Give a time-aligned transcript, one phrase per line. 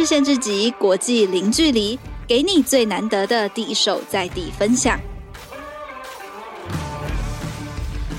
[0.00, 4.98] 日线之集，国际零距离，给你最难得的第一手在地分享。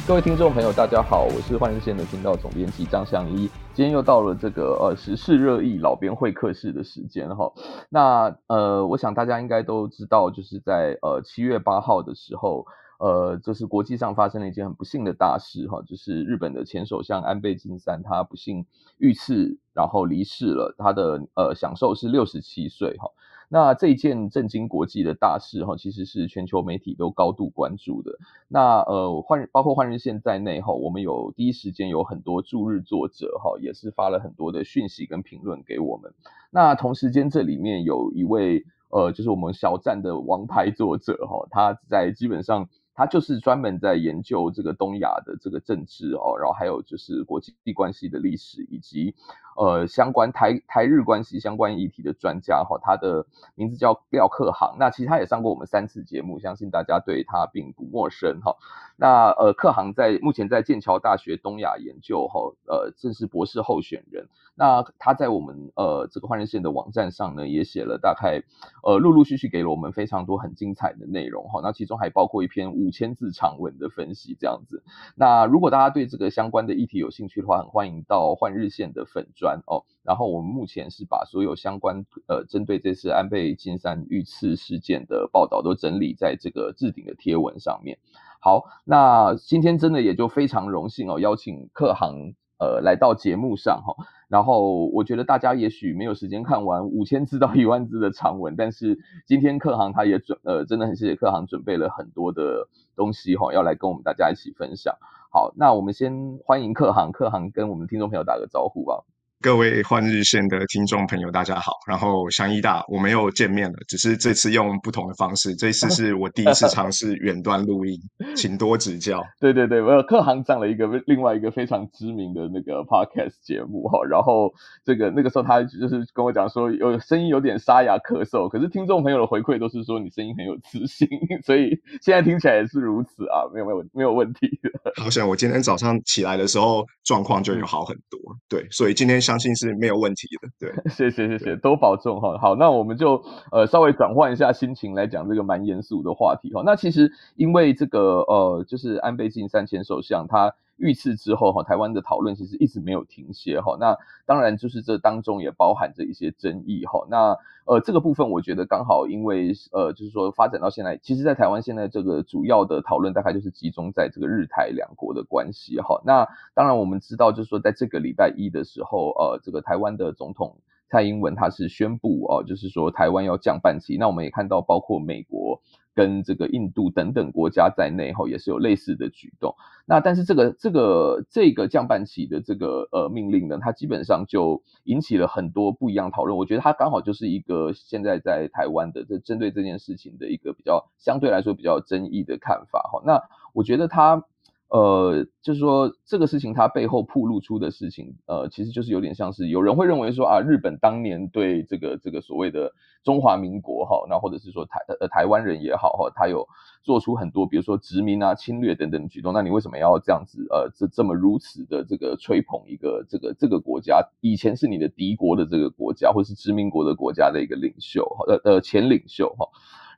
[0.07, 3.49] 各位听众朋友，大家好，我是换日线的频道总编辑张相一。
[3.73, 7.51] 今天又到了这个呃时事热议老编会客室的时间哈。
[7.89, 12.63] 那呃，我想大家应该都知道，就是在呃七月八号的时候。
[13.01, 18.63] 呃，这是国际上发生了一件很不幸的大事哈，就是日本的前首相安倍晋三他不幸
[18.99, 20.75] 遇刺，然后离世了。
[20.77, 23.09] 他的呃享寿是六十七岁哈。
[23.49, 28.19] 那这一件震惊国际的大事哈，其实是全球媒体都高度关注的。
[28.47, 36.13] 那呃换包括换日线在内哈，我们有第一时间有很多驻日作者哈，也是发了很多的讯息跟评论给我们。
[36.51, 42.69] 那同时间这里面有一位呃，就是我们小站的王牌作者哈，他在基本上。
[43.01, 49.15] 他就是专门在研究这个东亚的这个政治哦，然后还有就是国际关系的历史以及
[49.61, 54.77] 呃相关台台日关系相关议题的专家哈，他的名字叫廖克航。
[54.79, 58.55] 那其实他也上过我们三次节目，相信大家对他并不陌生哈。
[58.97, 64.27] 那呃克航在目前在剑桥大学东亚研究哈，呃正是博士候选人。
[64.55, 68.41] 那他在我们呃这个换日线的网站上呢，也写了大概
[68.83, 71.61] 呃陆陆续续给了我们非常多很精彩的内容哈。
[71.63, 74.83] 那其中还包括一篇五千字长文的分析这样子。
[75.15, 79.83] 那如果大家对这个相关的议题有兴趣的话，很欢迎到换日线的粉专哦。
[80.03, 87.97] 然后我们目前是把所有相关呃针对这次安倍晋三遇刺事件的报道都整理在这个置顶的贴文上面。
[88.39, 93.95] 好，那今天真的也就非常荣幸哦，邀请客行呃来到节目上哈。
[94.27, 104.95] 然后我觉得大家也许没有时间看完五千字到一万字的长文，但是今天客行他也准呃，真的很谢谢客行准备了很多的东西哈，要来跟我们大家一起分享。
[105.29, 109.03] 好，那我们先欢迎客行，客行跟我们听众朋友打个招呼吧。
[109.41, 111.71] 各位换日线的听众朋友，大家好。
[111.87, 115.55] 然后祥一大，我们又见面了，只是这次用不同的方式。
[115.55, 117.99] 这次是我第一次尝试远端录音，
[118.37, 119.23] 请多指教。
[119.39, 124.05] 对对对，我有克航上了一个另外一个非常知名的那个 podcast 节目哈。
[124.07, 124.53] 然后
[124.85, 131.07] 这个那个时候他就是跟我讲说，有声音有点沙哑咳嗽，可是听众朋友的回馈都是说你声音很有磁性，
[131.43, 131.69] 所以
[132.03, 134.69] 现在听起来也是如此啊，没有没有没有问题的。
[135.01, 142.37] 好像我今天早上起来的时候状况就有好很多，对，所以今天相信是没有问题的，对， 谢谢谢谢，都保重哈。
[142.37, 146.61] 好，那我们就呃稍微转换一下心情来讲这个蛮严肃的话题哈。
[146.65, 153.77] 那其实因为这个呃，就是安倍晋三前首相他遇刺之后哈，台湾的讨论其实一直没有停歇哈。
[153.79, 157.07] 那当然就是这当中也包含着一些争议哈。
[157.09, 166.01] 那呃这个部分我觉得刚好因为呃就是说发展到现在，其实在台湾现在这个主要的讨论大概就是集中在这个日台两国的关系哈。
[166.05, 169.61] 那当然我们知道就是说在这个礼拜一的时候呃这个。
[169.61, 170.57] 台湾的总统
[170.89, 173.95] 蔡英文他是宣布哦，就是说台湾要降半旗。
[173.95, 175.61] 那我们也看到，包括美国
[175.93, 179.55] 跟这个印度等等国家在内，哈，也是有类似的举动。
[179.85, 186.37] 那但是这个这个这个降半旗的这个呃命令呢，它基本上就引起了很多不一样讨论。
[186.37, 193.01] 我觉得它刚好就是一个现在在台湾的这针对这件事情的一个比较相对来说比较争议的看法，哈。
[193.05, 193.21] 那
[193.53, 194.25] 我觉得它。
[194.71, 202.71] 呃，就是说这个事情它背后暴露出的事情，呃，其实就是有点像是有人会认为说啊，日本当年对这个这个所谓的
[203.03, 206.47] 中华民国哈，那或者是说台呃台湾人也好哈，他有
[206.83, 219.45] 做出很多比如说殖民啊、侵略等等举动，那你为什么要这样子呃这这么如此的这个吹捧一个这个这个国家以前是你的敌国的这个国家或是殖民国的国家的一个领袖呃呃前领袖哈。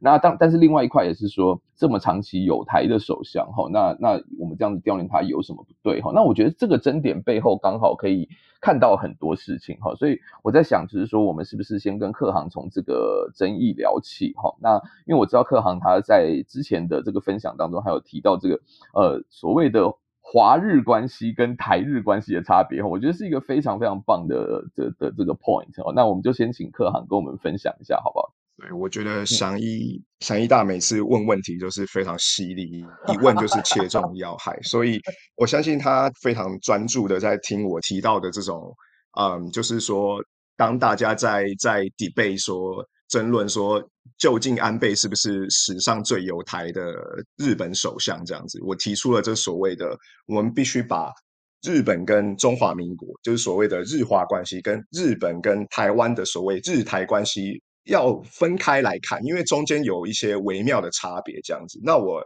[0.04, 6.12] 那当但是另外一块也是说，这么长期有台的首相哈，那那我们这样子悼念他有什么不对哈？
[6.14, 8.28] 那我觉得这个争点背后刚好可以
[8.60, 14.54] 看到很多事情哈，所以我在想，就是说我们是不是先跟克航从这个争议聊起哈？
[14.60, 14.76] 那
[15.06, 18.60] 因为我知道克航他在之前的这个分享当中还有提到这个
[18.94, 25.94] 呃所谓的华日关系跟台日关系的差别哈，我觉得是一个非常非常棒的的的这个 point 哦。
[25.96, 28.34] 那我们就先请客行跟我们分享一下好不好？
[28.56, 35.02] 对，我觉得祥一祥一大每次问问题都是非常犀利，一问就是切中 要害，所以
[35.36, 38.72] 我相信他非常专注的在听我提到的这种，
[39.20, 40.24] 嗯，就是说，
[40.56, 43.84] 当大家在在 debate 说争论说，
[44.20, 46.94] 究竟安倍是不是史上最有台的
[47.38, 49.98] 日本首相这样子，我提出了这所谓的，
[50.28, 51.12] 我们必须把
[51.64, 57.60] 日本跟中华民国，就是所谓的日华关系，跟日本跟台湾的所谓日台关系。
[57.86, 61.80] 要分开来看，因为中间有一些微妙的差别，这样子。
[61.84, 62.22] 那我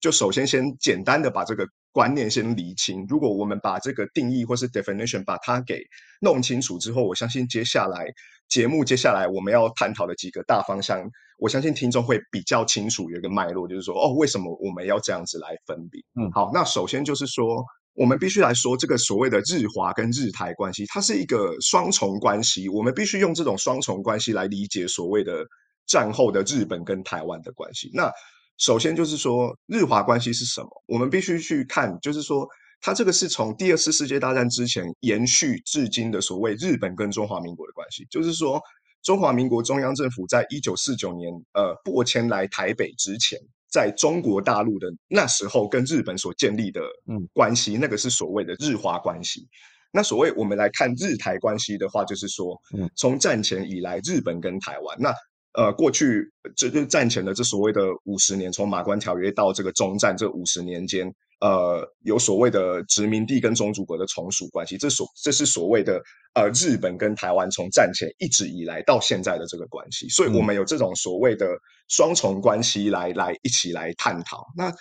[0.00, 3.06] 就首先先简单的把这个观念先理清。
[3.08, 5.80] 如果我们把这个定义或是 definition 把它给
[6.20, 8.06] 弄清楚之后，我相信接下来
[8.48, 16.00] 节目接下来我们要探讨的几个大方向，我相信听众会比较清楚有一个脉络，就是说哦，为什么我们要这样子来分别？
[16.20, 25.44] 嗯，好，那首先就是说，我们必须来说这个所谓的日华跟日台关系，它是一个双重关系，我们必须用这种双重关系来理解所谓的
[25.86, 27.90] 战后的日本跟台湾的关系。
[27.92, 28.10] 那
[28.58, 30.68] 首先就是说，日华关系是什么？
[30.86, 32.46] 我们必须去看，就是说，
[32.80, 38.06] 它这个是从第二次世界大战之前延续至今的所谓日本跟中华民国的关系。
[38.10, 38.60] 就是说，
[39.02, 43.38] 中华民国中央政府在一九四九年呃播迁来台北之前，
[43.72, 49.48] 在中国大陆的那时候跟日本所建立的嗯关系，嗯、那个是所谓的日华关系。
[49.90, 55.12] 那所谓我们来看日台关系的话，就是说，嗯，从战前以来，日本跟台湾那。
[55.54, 66.00] 呃，过去这就战前的这所谓的五十年，从马关条约到这个中战这五十年间，呃，有所谓的殖民地跟宗主国的从属关系，这所这是所谓的
[66.34, 71.48] 呃日本跟台湾从战前一直以来到现在的这个关系，所以我们有这种所谓的
[71.88, 74.46] 双重关系来来一起来探讨。
[74.56, 74.72] 那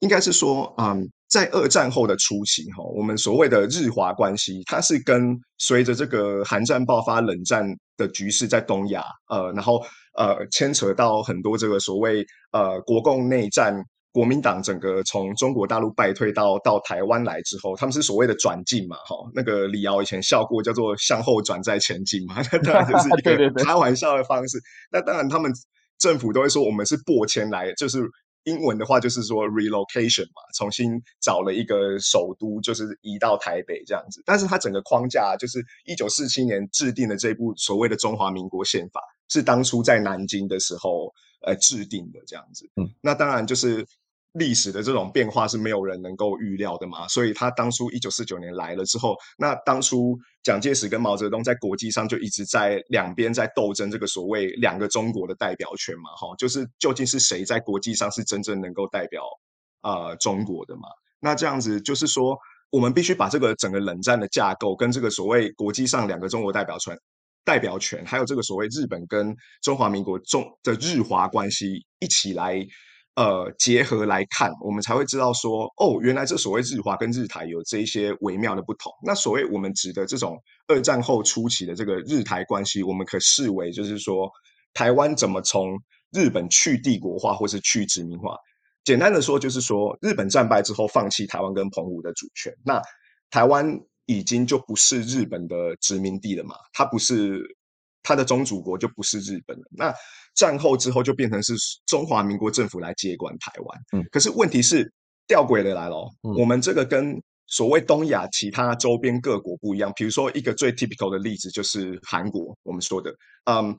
[0.00, 7.66] 应该是说，嗯，在二战后的初期，哈，我们所谓的日华关系，它是跟随着这个韩战爆发、冷战
[7.96, 9.82] 的局势在东亚，呃，然后。
[10.14, 13.82] 呃，牵扯到很多这个所谓呃国共内战，
[14.12, 24.58] 国民党整个从中国大陆败退到到台湾来之后，他们是所谓的转进嘛，哈，那个李敖以前笑过叫做向后转再前进嘛， 那当然就是一个 开玩笑的方式。
[24.90, 25.50] 那当然他们
[25.98, 28.00] 政府都会说我们是拨迁来，就是
[28.44, 34.22] 英文的话就是说 relocation 嘛，重新找了一个首都，就是移到台北这样子。
[34.26, 39.00] 但是它整个框架就是一九四七年制定的这部所谓的中华民国宪法。
[39.28, 41.10] 是当初在南京的时候，
[41.40, 42.68] 呃，制定的这样子。
[42.76, 43.86] 嗯，那当然就是
[44.32, 47.06] 历史的这种变化是没有人能够预料的嘛。
[47.08, 59.22] 所以他当初一九四九年来了之后，那当初蒋介石跟毛泽东在国际上就一直在两边在斗争这个所谓两个中国的代表权嘛，哈，就是究竟是谁在国际上是真正能够代表
[59.80, 60.82] 啊、呃、中国的嘛？
[61.20, 62.38] 那这样子就是说，
[62.70, 66.98] 我们必须把这个整个冷战的架构跟这个所谓国际上两个中国代表权。
[67.44, 72.64] 代表权，还有这个所谓日本跟中华民国中的日华关系一起来，
[73.14, 78.92] 呃，结合来看，我们才会知道说，哦，原来这所谓日华跟日台有这一些微妙的不同。
[79.04, 80.36] 那所谓我们指的这种
[80.68, 84.30] 二战后初期的这个日台关系，我们可视为就是说，
[84.74, 85.78] 台湾怎么从
[86.12, 88.36] 日本去帝国化或是去殖民化？
[88.84, 92.80] 简单的说，就是说日本战败之后放弃台湾跟澎湖的主权，那
[93.30, 93.80] 台湾。
[94.06, 97.56] 已经就不是日本的殖民地了嘛，它不是
[98.02, 99.62] 它的宗主国就不是日本了。
[99.70, 99.94] 那
[100.34, 101.54] 战后之后就变成是
[101.86, 103.80] 中华民国政府来接管台湾。
[103.92, 104.90] 嗯，可是问题是
[105.26, 107.14] 吊诡的来了，嗯，我们这个跟
[107.46, 109.92] 所谓东亚其他周边各国不一样。
[109.94, 113.14] 比如说一个最 typical 的例子就是韩国，我们说的，
[113.44, 113.76] 嗯，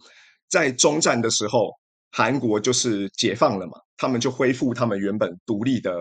[0.50, 1.72] 在中战的时候，
[2.12, 5.92] 韩国就是解放了嘛，他们就恢复他们原本独立的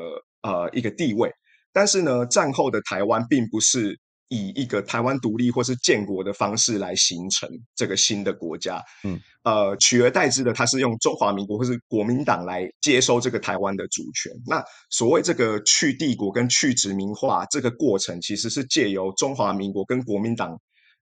[0.43, 1.31] 呃一个地位。
[1.73, 3.99] 但是呢，战后的台湾并不是。
[4.33, 7.47] 以一个台湾独立或是建国的方式来形成
[7.77, 14.33] 这个新的国家，嗯，呃，取而代之的，它是用中华民国或是国民党来接收这个台湾的主权。
[14.47, 20.59] 那所谓这个去帝国跟去殖民化这个过程，其实是借由中华民国跟国民党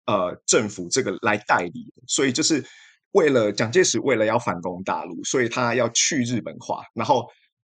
[0.06, 2.02] 呃政府这个来代理的。
[2.06, 2.64] 所以就是
[3.12, 7.26] 为了蒋介石为了要反攻大陆，所以他要去日本化，然后。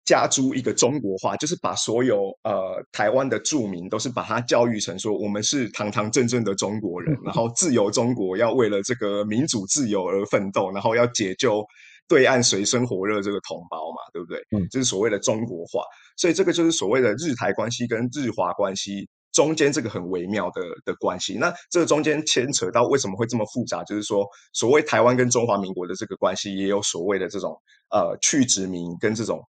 [0.05, 11.65] 加诸一个中国化，就是把所有呃台湾的住民都是把他教育成说，我们是堂堂正正的中国人， 然后自由中国要为了这个民主自由而奋斗，然后要解救
[12.09, 14.39] 对岸水深火热这个同胞嘛，对不对？
[14.51, 15.81] 嗯，这是所谓的中国化，
[16.17, 21.37] 所以这个就是所谓的日台关系跟日华关系中间这个很微妙的的关系。
[21.39, 23.81] 那这个中间牵扯到为什么会这么复杂？
[23.85, 27.57] 就是说，所谓台湾跟中华民国的这个关系，也有所谓的这种
[27.89, 29.41] 呃去殖民跟这种。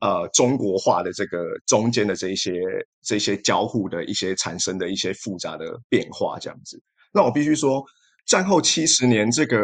[0.00, 2.52] 呃，中国化的这个中间的这一些
[3.02, 6.80] 这些交互的一些产生的一些复杂的变化，这样子。
[7.12, 7.84] 那我必须说，
[8.26, 9.56] 战后七十年这个。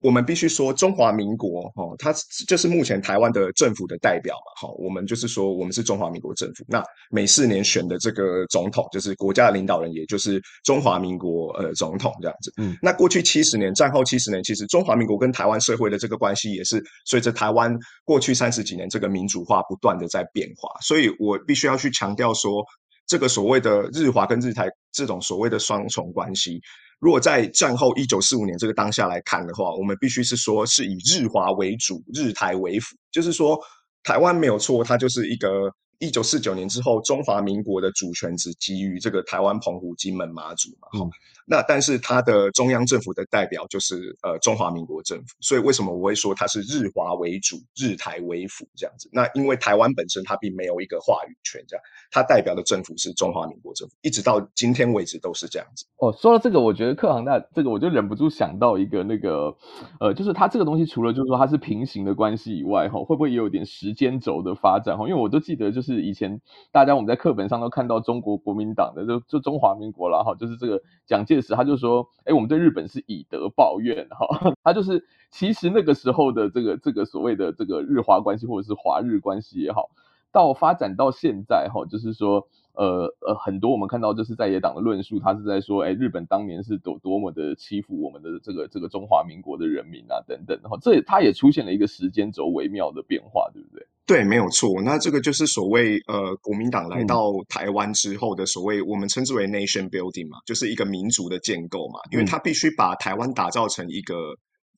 [0.00, 2.14] 我们必须说，中华民国哦，它
[2.46, 6.64] 就是目前台湾的政府的代表嘛，好，我们就是说，我们是中华民国政府。
[6.68, 12.52] 那每四年选的这个总统，就是国家的领导人，也就是中华民国呃总统这样子。
[12.58, 20.68] 嗯，那过去七十年，战后七十年，其实中华民国跟台湾社会的这个关系，也是随着台湾过去三十几年这个民主化不断的在变化。
[20.80, 22.64] 所以我必须要去强调说，
[23.08, 26.60] 这个所谓的日华跟日台这种所谓的双重关系。
[27.00, 32.96] 如果在战后一九四五年这个当下来看的话，我们必须是说是以日华为主，日台为辅。
[33.12, 33.58] 就是说，
[34.02, 40.88] 台湾没有错，它就是一个一九四九年之后，中华民国的主权只基于这个台湾、澎湖、金门、马祖嘛。
[40.94, 41.10] 嗯。
[41.50, 49.08] 那但是它的中央政府的代表就是呃中华民国政府，所以为什么我会说它是日华为主、日台为辅这样子？
[49.14, 55.86] 那因为台湾本身它并没有一个话语权，这样它代表的政府是中华民国政府，一直到今天为止都是这样子。
[55.96, 59.56] 哦，说到这个，我觉得克航大这个我就忍不住想到一个那个
[60.00, 64.98] 呃，就是它这个东西除了就是说它是平行的关系以外，哈，会不会也有点时间轴的发展？
[64.98, 66.40] 哈，因为我都记得就是是以前
[66.70, 72.06] 大家我们在课本上都看到中国国民党的就就中华民国了哈，就是这个蒋介石他就说。
[72.24, 79.88] 哎，我们对日本是以德报怨哈， 他就是其实那个时候的这个这个所谓的这个日华关系或者是华日关系也好，
[80.30, 82.46] 到发展到现在哈，就是说
[82.78, 93.84] 呃呃很多我们看到就是在野党的论述，他是在说哎日本当年是多多么的欺负我们的这个这个中华民国的人民啊等等哈，这他也出现了一个时间轴微妙的变化，对不对？
[94.06, 94.80] 对，没有错。
[94.80, 102.00] 那这个就是所谓呃，国民党来到台湾之后的所谓，我们称之为 nation building 嘛，就是一个民族的建构嘛。
[102.10, 104.14] 因为他必须把台湾打造成一个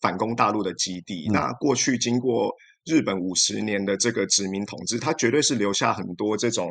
[0.01, 1.29] 反攻大陆的基地。
[1.29, 2.51] 嗯、那过去经过
[2.85, 6.67] 日本五十年的这个殖民统治，它绝对是留下很多这种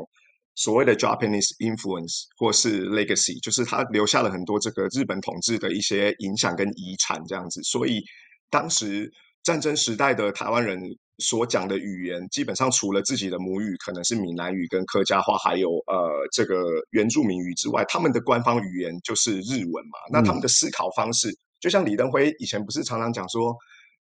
[0.60, 7.62] 所谓的 Japanese influence 或是 legacy，就是它留下了很多这个日本统治的一些影响跟遗产这样子。
[7.64, 8.04] 所以
[8.50, 9.10] 当时
[9.44, 10.80] 战争时代的台湾人。
[11.22, 20.00] 所讲的语言基本上除了自己的母语可能是闽南语跟客家话，还有呃这个原住民语之外，他们的官方语言就是日文嘛。
[20.14, 21.28] 那他们的思考方式，
[21.60, 23.54] 就像李登辉以前不是常常讲说，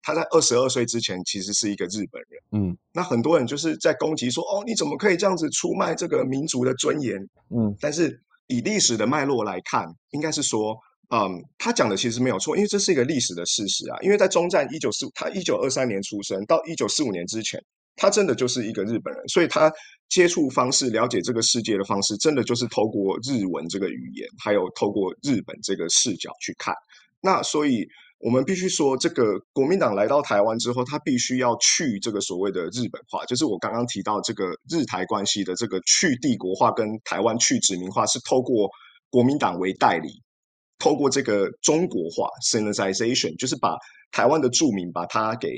[0.07, 2.41] 他在二十二岁之前其实是一个日本人。
[2.53, 7.17] 嗯，那很多人就是在攻击说，哦，你怎么可以这样子出卖这个民族的尊严？
[7.53, 10.77] 嗯，但是以历史的脉络来看，应该是说。
[11.09, 13.97] 嗯，他讲的其实没有错，因为这是一个历史的事实啊。
[14.01, 17.63] 因为在中战一九四五，他一九二三年出生，到一九四五年之前，
[17.95, 19.71] 他真的就是一个日本人，所以他
[20.09, 26.75] 接触方式、了解这个世界的方式，真的就是透过日文这个语言，还有透过日本这个视角去看。
[27.21, 27.87] 那所以，
[28.19, 38.69] 我们必须说，这个国民党来到台湾之后，他必须要去这个所谓的日本化，就是我刚刚提到这个日台关系的这个去帝国化跟台湾去殖民化，是透过
[39.09, 40.09] 国民党为代理。
[40.79, 43.77] 透过这个中国化 Sinoization 就是把
[44.11, 45.49] 台湾的住民把它给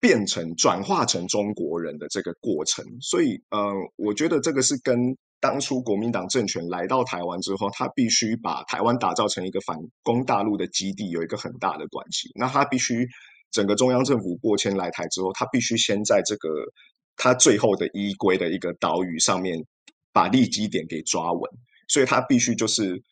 [0.00, 2.84] 变成转化成中国人的这个过程。
[3.00, 12.30] 所以，呃，我觉得这个是跟当初国民党政权来到台湾之后，他必须把台湾打造成一个反攻大陆的基地，有一个很大的关系。
[12.36, 13.06] 那他必须
[13.50, 16.48] 整个中央政府过迁来台之后，他必须先在这个
[17.16, 19.62] 他最后的依归的一个岛屿上面
[20.12, 21.42] 把立基点给抓稳，
[21.88, 23.02] 所以他必须就是。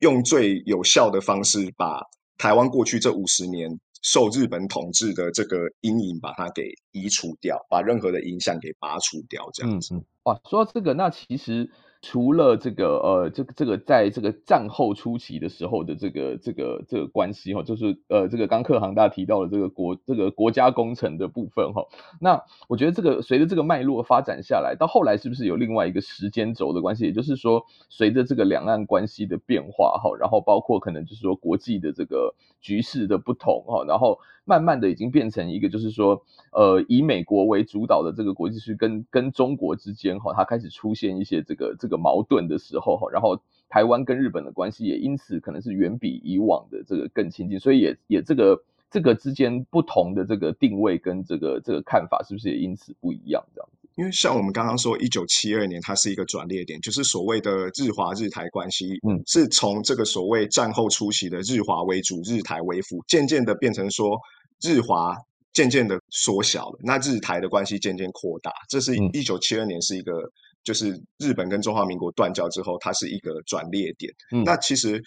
[0.00, 2.02] 用最有效的方式，把
[2.36, 3.70] 台湾过去这五十年
[4.04, 9.96] 受日本统治的这个阴影，把它给移除掉，把任何的影响给拔除掉，这样子。
[9.96, 10.04] 嗯嗯。
[10.22, 11.68] 哇，说到这个，那其实。
[12.06, 21.86] 除了这个呃，这个这个在这个战后初期的时候的这个这个这个关系哈，就是呃这个刚克航大提到的这个国这个国家工程的部分哈，
[22.20, 27.04] 那我觉得这个随着这个脉络发展下来，到后来是不是有另外一个时间轴的关系？
[27.04, 34.18] 也就是说，随着这个两岸关系的变化哈，然后包括可能就是说国际的这个局势的不同哈，然后。
[34.46, 53.88] 慢慢的已经变成一个，就是说，呃，以美国为主导的这个国际是跟跟中国之间哈，它开始出现一些这个这个矛盾的时候，然后台湾跟日本的关系也因此可能是远比以往的这个更亲近，所以也也这个这个之间不同的这个定位跟这个这个看法是不是也因此不一样这样子？
[53.96, 64.18] 因为像我们刚刚说，一九七二年它是一个转捩点，就是所谓的日华日台关系，嗯，是从这个所谓战后初期的日华为主、日台为辅，渐渐的变成说。
[64.62, 65.14] 日华
[65.52, 70.30] 渐渐的缩小了，那日台的关系渐渐扩大，这是一九七二年是一个，嗯、
[70.64, 74.12] 就是日本跟中华民国断交之后，它是一个转捩点。
[74.32, 75.02] 嗯、那其实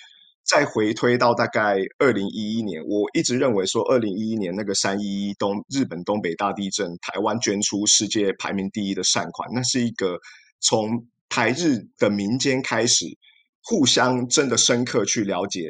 [0.45, 10.17] 再回推到大概二零一一年，我一直认为说，二零一一年那个三一一东日本东北大地震，台湾捐出世界排名第一的善款，那是一个
[10.61, 13.05] 从台日的民间开始
[13.63, 15.69] 互相真的深刻去了解。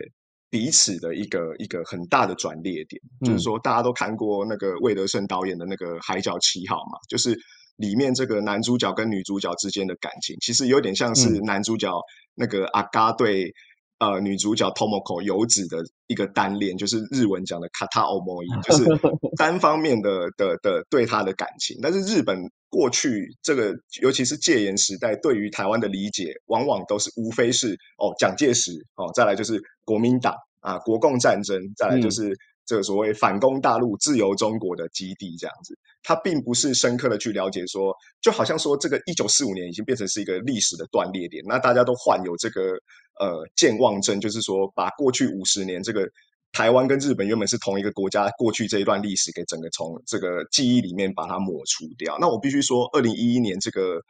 [0.49, 7.37] 彼此的一个一个很大的转捩点，嗯、就是说大家都看过那个魏德圣导演的那个《海角七号》嘛，就是
[7.77, 11.89] 里面这个男主角跟女主角之间的感情，其实有点像是男主角
[12.35, 13.53] 那个阿嘎对、
[13.99, 18.83] 嗯、呃女主角 Tomoko 游子的一个单恋，就是日文讲的 kata omoi，就是
[19.37, 21.77] 单方面的的的对他的感情。
[21.81, 22.37] 但是日本
[22.69, 29.61] 过去这个，尤其是戒严时代，对于台湾的理解，往往都是无非是哦蒋介石哦，再来就是。
[29.87, 35.75] 国民党啊，国共战争，再来就是这个所谓反攻大陆、自由中国的基地这样子。
[36.03, 42.73] 他并不是深刻的去了解说，就好像说这个一九四五年已经变成是一个历史的断裂点，那大家都患有这个
[43.19, 46.07] 呃健忘症，就是说把过去五十年这个。
[46.53, 52.17] 台湾跟日本原本是同一个国家，过去这一段历史给整个从这个记忆里面把它抹除掉。
[52.19, 54.01] 那我必须说，二零一一年这个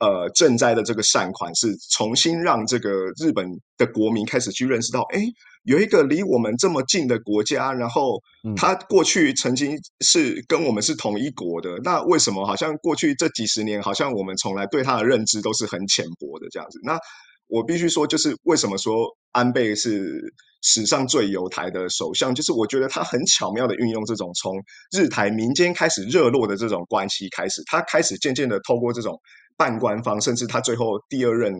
[0.00, 2.90] 呃赈灾的这个善款是重新让这个
[3.22, 5.20] 日本的国民开始去认识到，哎，
[5.64, 8.20] 有一个离我们这么近的国家，然后
[8.56, 16.80] 他过去曾经是跟我们是同一国的，那为什么好像过去这几十年，好像我们从来对他的认知都是很浅薄的这样子？
[16.82, 16.98] 那
[17.46, 24.54] 我必须说，就是为什么说安倍是史上最有台的首相，就是我觉得他很巧妙的运用这种从
[24.96, 29.20] 日台民间开始热络的这种关系开始，他开始渐渐的透过这种
[29.60, 31.52] 半官方，甚至他最后第二任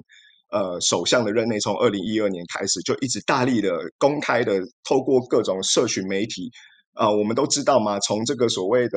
[0.51, 6.51] 呃首相的任内，从二零一二年开始就一直大力的公开的透过各种社群媒体，
[6.95, 8.97] 啊，我们都知道嘛，从这个所谓的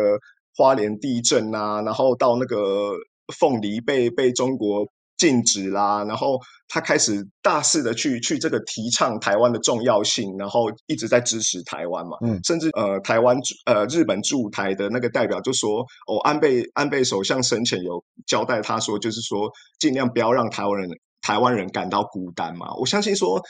[0.55, 2.93] 花莲地震啊，然后到那个
[3.37, 4.87] 凤梨被被中国。
[5.17, 20.89] 禁止啦，然后他开始大肆的去去这个提倡台湾的重要性，然后一直在支持台湾嘛，嗯，甚至呃台湾呃日本驻台的那个代表就说，哦，安倍安倍首相生前有交代他说，就是说尽量不要让台湾人
[21.21, 22.73] 台湾人感到孤单嘛。
[22.75, 23.41] 我相信说，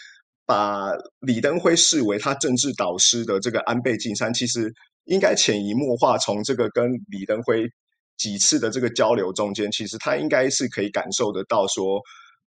[0.46, 0.92] 把
[1.22, 4.72] 李登辉视为他政治导师的这个安倍晋三，其实
[5.06, 7.68] 应该潜移默化从这个跟李登辉。
[8.18, 12.02] 几次的这个交流中间，其实他应该是可以感受得到说，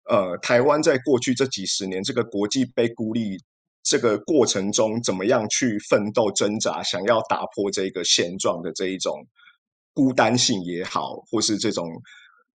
[0.09, 3.37] 呃，台湾在过去这几十年这个国际被孤立
[3.83, 9.25] 这个过程中，怎么样去奋斗挣扎，想要打破这个现状的这一种
[9.93, 11.89] 孤单性也好，或是这种。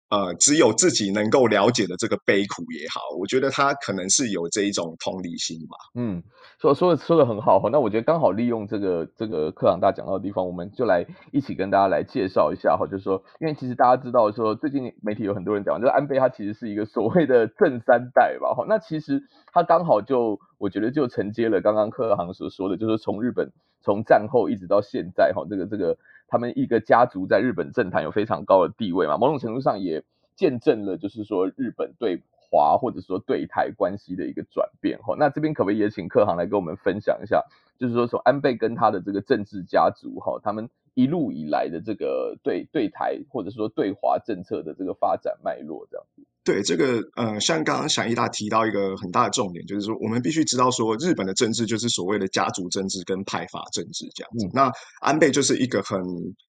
[0.09, 5.77] 呃，只有自己能够了解的这个悲苦也好，我觉得他可能是有这一种同理心吧。
[5.93, 6.23] 嗯，
[6.59, 7.69] 说说的说的很好哈。
[7.71, 12.87] 那我觉得刚好利用这个这个课堂大讲到的地方，我们就来一起跟大家来介绍一下哈。
[12.87, 18.55] 就是说，因为其实大家知道说，最近媒体有很多人讲，就是安倍他其实是一个所谓的正三代吧。
[18.55, 19.21] 哈，那其实
[19.53, 25.97] 他刚好就我觉得就承接了刚刚课堂所说的，就是从日本从战后一直到现在哈，这个这个。
[26.31, 30.03] 他们一个家族在日本政坛有非常高的地位嘛，某种程度上也
[30.35, 34.99] 见证了，就是说日本对华或者说对台关系的一个转变。
[34.99, 37.43] 哈，那这边可不可以也请客行来跟我们分享一下，
[37.79, 46.21] 就是说从安倍跟他的这个政治家族哈，他们一路以来的这个对对台或者说对华政策的这个发展脉络这样子。
[46.43, 54.47] 对这个，呃，像刚刚翔一大提到一个很大的重点，就是说我们必须知道说，日本的政治就是所谓的家族政治跟派阀政治这样子。
[54.47, 54.71] 嗯、那
[55.01, 55.99] 安倍就是一个很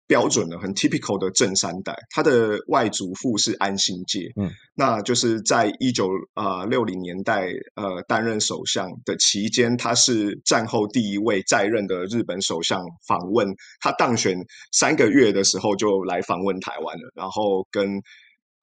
[0.07, 13.49] 标准的、很 typical 的正三代，他的外祖父是安信介，嗯，那就是在一九啊六零年代呃担任首相的期间，他是战后第一位在任的日本首相访问，
[13.81, 14.37] 他当选
[14.73, 18.01] 三个月的时候就来访问台湾了，然后跟。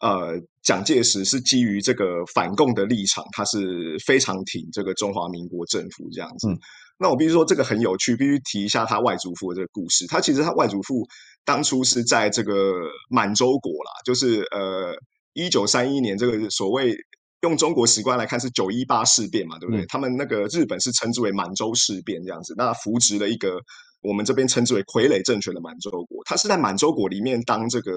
[0.01, 6.49] 呃，蒋介石是基于这个反共的立场，他是非常挺这个中华民国政府这样子。
[6.49, 6.59] 嗯、
[6.99, 10.05] 那我必须说这个很有趣，必须提一下他外祖父的这个故事。
[10.07, 11.01] 他其实他外祖父
[11.45, 12.73] 当初是在这个
[13.09, 14.93] 满洲国啦，就是呃
[15.33, 16.93] 一九三一年这个所谓
[17.43, 19.81] 用中国史观来看是九一八事变嘛，对不对？
[19.81, 23.57] 嗯、他们那个日本是称之为满洲事变这样子，那扶植了一个
[24.01, 27.91] 我们这边称之为傀儡政权的满洲国，他是在满洲国里面当这个。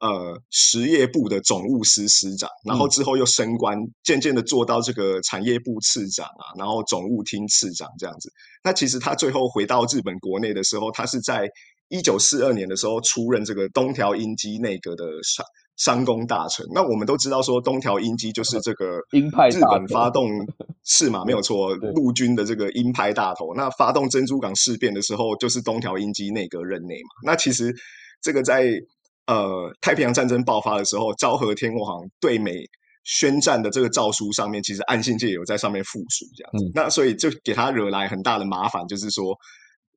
[0.00, 8.30] 呃，实业部的总务司司长，然后之后又升官，嗯、渐渐的做到这个产业部次长啊，然后总务厅次长这样子。
[8.62, 11.48] 那其实他最后回到日本国内的时候，他是在
[11.88, 15.44] 一九四二年的时候出任这个东条英机内阁的商
[15.76, 16.64] 商工大臣。
[16.72, 20.28] 那我们都知道说，东条英机就是这个 鹰派日本发动
[20.84, 23.52] 是嘛，没有错，陆军的这个鹰派大头。
[23.56, 27.10] 那发动珍珠港事变的时候，就是东条英机内阁任内嘛。
[27.24, 27.74] 那其实
[28.20, 28.70] 这个在
[29.28, 32.64] 呃，太平洋战争爆发的时候，昭和天皇对美
[33.04, 36.64] 宣战的这个诏书上面，其实岸信介有在上面附属这样子。
[36.64, 39.36] 嗯、那所以就给他惹来很大的麻烦，就是说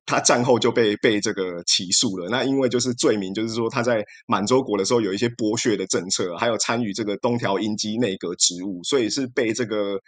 [0.04, 2.28] 他战后就被被这个起诉了。
[2.28, 9.98] 那因为就是罪名，就是说他在满洲国的时候有一些剥削的政策，还有参与这个东条英机内阁职务，所以是被这个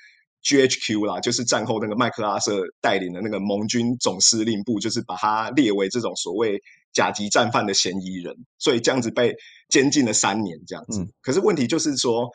[0.44, 6.60] GHQ 啦，就是战后那个麦克阿瑟带领的那个盟军总司令部，就是把他列为这种所谓。
[6.94, 9.34] 甲级战犯的嫌疑人，所以这样子被
[9.68, 11.00] 监禁了三年，这样子。
[11.00, 12.30] 嗯、可是问题就是说，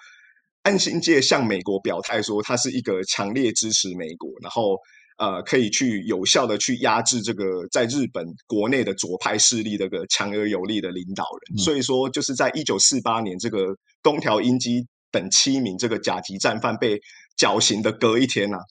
[0.64, 4.78] 岸信介向美国表态说，他是一个强烈支持美国，然后
[5.18, 11.56] 呃，可以去有效的去压制这个在日本国内的左派势力的个强而有力的领导人。
[11.56, 13.60] 嗯、所以说，就是在一九四八年，这个
[14.04, 17.00] 东条英机等七名这个甲级战犯被
[17.40, 18.62] 绞刑的隔一天呐、啊，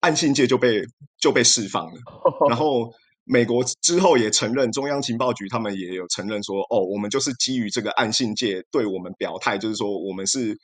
[0.00, 0.82] 岸信介就被
[1.18, 2.00] 就被释放了，
[2.50, 2.92] 然后。
[3.28, 10.56] 美国之后也承认，中央情报局他们也有承认说，哦，我们就是基于这个岸信介对我们表态，就是说我们是，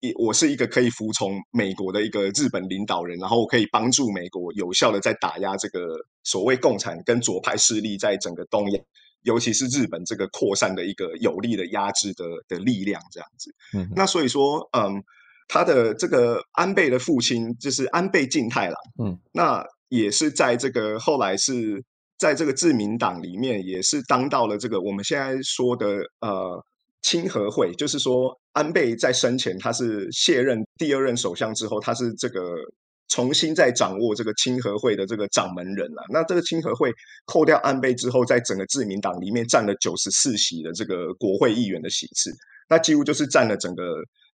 [0.00, 5.86] 一我是一个可以服从美国的一个日本领导人，然后我可以帮助美国有效的在打压这个
[6.24, 8.80] 所谓共产跟左派势力在整个东亚，
[9.22, 13.54] 尤其是日本这个扩散的一个有力的压制的的力量这样子。
[13.78, 15.00] 嗯，那所以说，嗯，
[15.52, 21.84] 他的这个安倍的父亲就是安倍晋太郎，嗯，那也是在这个后来是。
[22.20, 25.86] 在这个自民党里面，也是当到了这个我们现在说的
[26.20, 26.62] 呃
[27.00, 32.56] 亲和会，就是说安倍在生前他是卸任第二任首相之后，他是这个
[33.08, 36.02] 重新再掌握这个亲和会的这个掌门人了。
[36.12, 36.92] 那这个亲和会
[37.24, 42.30] 扣掉安倍之后，在整个自民党里面占了九十四席的这个国会议员的席次，
[42.68, 43.82] 那几乎就是占了整个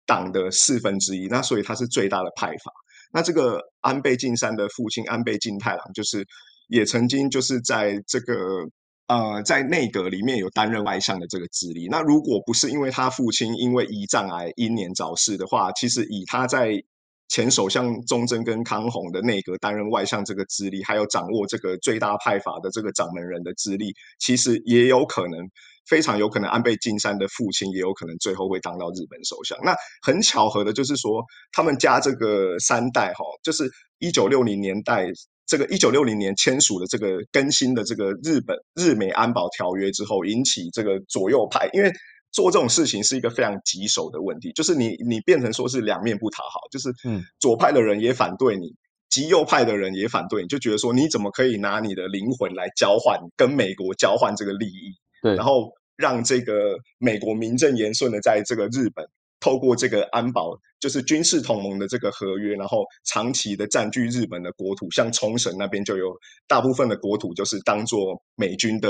[0.07, 1.27] 党的四分之一。
[1.29, 2.73] 那所以他是最大的派阀。
[3.12, 6.27] 那这个安倍晋三的父亲安倍晋太郎就是。
[6.69, 8.35] 也曾经就是在这个
[9.07, 11.87] 呃，在内阁里面有担任外相的这个资历。
[11.88, 16.83] 那如果不是因为他父亲因为胰脏癌英年早逝的话，其实以他在
[17.29, 25.47] 前首相中曾跟康弘的内阁担任外相这个资历，还有掌握这个最大派阀的这个掌门人的资历，其实也有可能，
[25.87, 29.59] 非常有可能安倍晋三的父亲也有可能最后会当到日本首相。
[29.64, 35.07] 那很巧合的就是说，他们家这个三代哈，就是一九六零年代。
[35.45, 41.92] 这个一九六零年签署的这个更新的这个日本日美安保条约之后，引起这个左右派，因为
[42.31, 48.68] 做这种事情是一个非常棘手的问题，就是你你变成说是两面不讨好，就是嗯，左派的人也反对你，
[49.11, 59.07] 极右派的人也反对你，就觉得说你怎么可以拿你的灵魂来交换跟美国交换这个利益，对，然后让这个美国名正言顺的在这个日本。
[59.45, 68.89] 透过这个安保，就是军事同盟的这个合约，然后长期的占据日本的国土，像冲绳那边就有大部分的国土就是当做美军的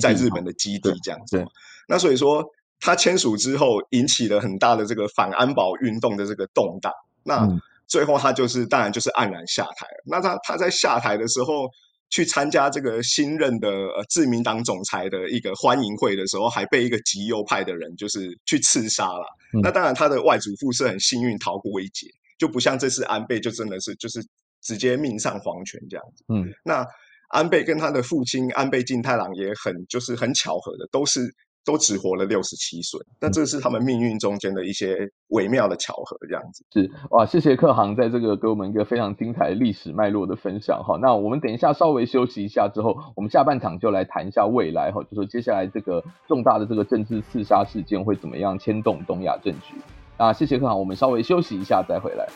[0.00, 1.44] 在日本的基地这样子。
[1.86, 2.42] 那所以说
[2.80, 6.90] 他签署之后，引起了很大的这个反安保运动的这个动荡。
[7.22, 7.46] 那
[7.86, 10.04] 最后他就是当然就是黯然下台了。
[10.06, 11.68] 那他他在下台的时候。
[12.12, 19.26] 去参加这个新任的呃自民党总裁的一个欢迎会的时候，还被一个极右派的人就是去刺杀了。
[19.54, 22.06] 嗯、那当然，他的外祖父是很幸运逃过一劫，
[22.38, 24.24] 就不像这次安倍就真的是就是
[24.60, 26.24] 直接命丧黄泉这样子。
[26.28, 26.86] 嗯，那
[27.30, 31.34] 安倍跟他的父亲安倍晋太郎也很就是很巧合的，都是。
[31.64, 36.64] 都只活了六十七岁，那这是他们命运中间的一些微妙的巧合，这样子。
[36.72, 40.98] 是哇，谢谢克航在这个给我们一个非常精彩的历史脉络的分享哈。
[41.00, 49.74] 那我们等一下稍微休息一下之后，我们下半场就来谈一下未来哈，就说接下来这个重大的这个政治刺杀事件会怎么样牵动东亚政局。
[50.18, 52.28] 那谢谢克航，我们稍微休息一下再回来。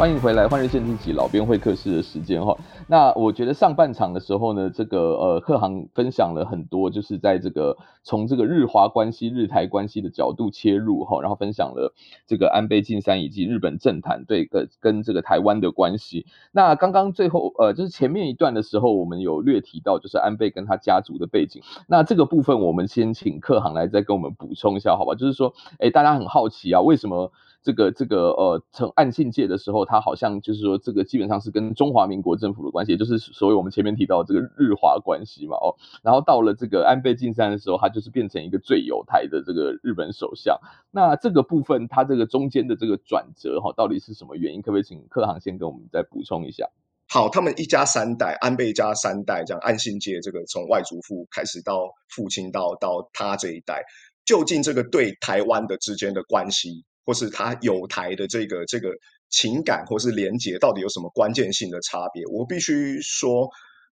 [0.00, 2.56] 欢迎回来，换日线自己老编会客室的时间哈。
[2.86, 11.92] 那我觉得上半场的时候呢，这个呃，克航分享了很多，就是在这个从这个日华关系、日台关系的角度切入哈，然后分享了
[12.26, 16.24] 这个安倍晋三以及日本政坛对跟跟这个台湾的关系。
[16.50, 21.62] 那刚刚最后呃，就是前面一段的时候，我们有略提到，就是安倍跟他家族的背景。
[21.86, 25.14] 那这个部分，我们先请克航来再跟我们补充一下，好吧？
[25.14, 27.30] 就是说，诶，大家很好奇啊，为什么？
[27.62, 40.58] 这个这个呃，从岸信介的时候，他好像就是说，这个基本上是跟中华民国政府的关系，也就是所谓我们前面提到的这个日华关系嘛，哦，然后到了这个安倍晋三的时候，他就是变成一个最友台的这个日本首相。
[40.90, 44.62] 那这个部分，他这个中间的这个转折哈，到底是什么原因？
[44.62, 46.66] 可不可以请克航先跟我们再补充一下？
[47.12, 53.82] 好，他们一家三代，安倍家三代，这样岸信介这个从外祖父开始到父亲到到他这一代，
[54.24, 56.84] 究竟这个对台湾的之间的关系？
[57.10, 58.88] 或是他有台的这个这个
[59.30, 62.24] 情感，或是连结，到底有什么关键性的差别？
[62.26, 63.48] 我必须说，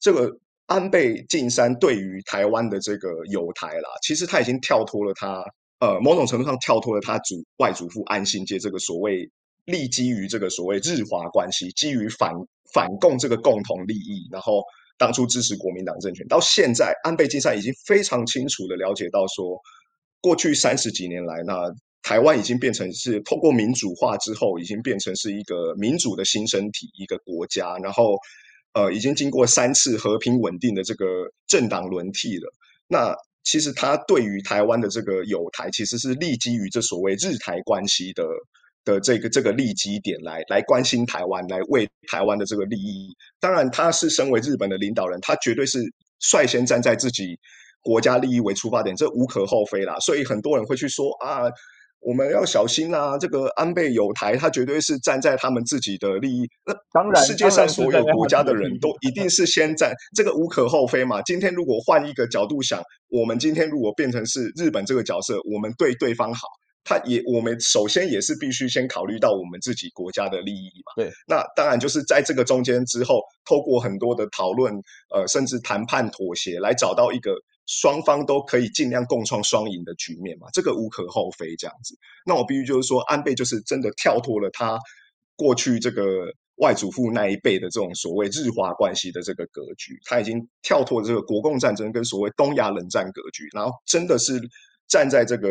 [0.00, 5.44] 这个安倍晋三对于台湾的这个有台啦，其实他已经跳脱了他，
[5.80, 9.30] 呃，某种程度上跳脱了他祖外祖父安信介这个所谓
[9.66, 12.32] 立基于这个所谓日华关系，基于反
[12.72, 14.62] 反共这个共同利益，然后
[14.96, 19.60] 当初支持国民党政权，到现在安倍晋三已经非常清楚的了解到说，
[20.22, 21.70] 过去三十几年来那。
[22.02, 27.76] 台湾已经变成是透过民主化之后，已经变成是一个民主的新生体，一个国家。
[27.78, 28.16] 然后，
[28.74, 31.06] 呃，已经经过三次和平稳定的这个
[31.46, 32.52] 政党轮替了。
[32.88, 38.24] 那其实他对于台湾的这个友台，其实是立基于这所谓日台关系的
[38.84, 43.14] 的这个这个立基点来来关心台湾，来为台湾的这个利益。
[43.38, 45.78] 当然，他是身为日本的领导人，他绝对是
[46.18, 47.38] 率先站在自己。
[47.80, 49.98] 国家利益为出发点，这无可厚非啦。
[49.98, 51.48] 所以很多人会去说啊。
[52.02, 53.16] 我们要小心啊！
[53.16, 56.48] 这个安倍友台，他绝对是站在他们自己的利益。
[56.66, 61.22] 那当然，世界上所有国家的人都一定是先站，这个无可厚非嘛。
[61.22, 66.48] 今天如果换一个角度想，我们今天如果变成是日本这个角色，我们对对方好，
[66.82, 71.04] 他也我们首先也是必须先考虑到我们自己国家的利益嘛。
[71.04, 74.74] 对，那当然就是在这个中间之后，透过很多的讨论，
[75.14, 77.32] 呃，甚至谈判妥协，来找到一个。
[77.66, 81.54] 双方都可以尽量共创双赢的局面嘛，这个无可厚非。
[81.56, 81.96] 这样子，
[82.26, 84.78] 那我必须就是说，安倍就是真的跳脱了他
[85.36, 94.40] 过去这个外祖父那一辈的这种所谓日华关系的这个格局，他已经跳脱了这个国共战争跟所谓东亚冷战格局，然后真的是
[94.88, 95.48] 站在这个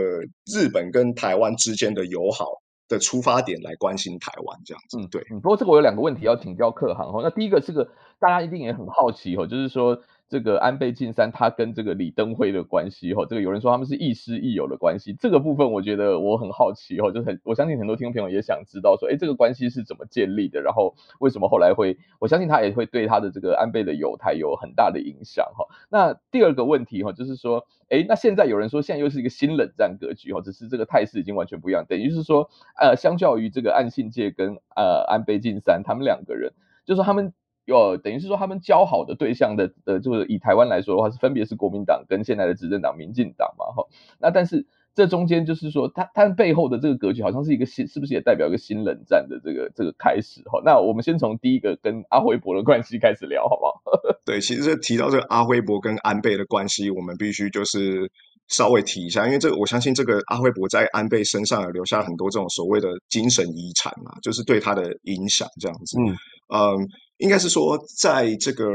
[0.52, 2.46] 日本跟台湾之间的友好
[2.90, 4.98] 的出发点来关心台湾这样子。
[4.98, 5.24] 嗯，对。
[5.42, 10.02] 不过这个我有两个问题要请教克航哈，那第一个是个大家一定也很好奇哦，就是说。
[10.32, 20.62] 这个安倍晋三他跟这个李登辉的关系哈，这个有人说他们是亦师亦友的关系，这个部分我觉得我很好奇哈，就很我相信很多听众朋友也想知道说，哎，这个关系是怎么建立的？
[20.62, 21.98] 然后为什么后来会？
[22.18, 25.66] 我相信他也会对他的这个安倍的友台有很大的影响哈。
[25.90, 36.54] 那第二个问题哈，就是说，哎，那现在有人说现在又是一个新冷战格局哈，只是这个态势已经完全不一样，等于是说，呃，相较于这个岸信介跟呃安倍晋三他们两个人，
[36.86, 37.34] 就是说他们。
[37.66, 43.88] 有等于是说，他们交好的对象的呃，就是以台湾来说的话，是分别是国民党跟现在的执政党民进党嘛，哈。
[44.20, 50.42] 那但是这中间就是说，他他背后的这个格局，好像是一个新，是不是也代表一个新冷战的这个这个开始？
[50.46, 50.62] 哈。
[50.66, 53.82] 那我们先从第一个跟阿辉伯的关系开始聊，好不好？
[54.26, 58.12] 对，其实提到这个阿辉伯跟安倍的关系，我们必须就是
[58.48, 65.98] 稍微提一下，因为这个我相信这个阿辉伯在安倍身上有留下很多这种所谓的精神遗产嘛，就是对他的影响这样子。
[66.00, 66.16] 嗯
[66.54, 66.88] 嗯。
[67.22, 68.66] 应该是说，在这个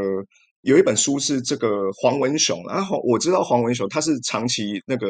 [0.60, 1.68] 有一本书是这个
[2.00, 5.08] 黄文雄，然后我知道黄文雄他是长期那个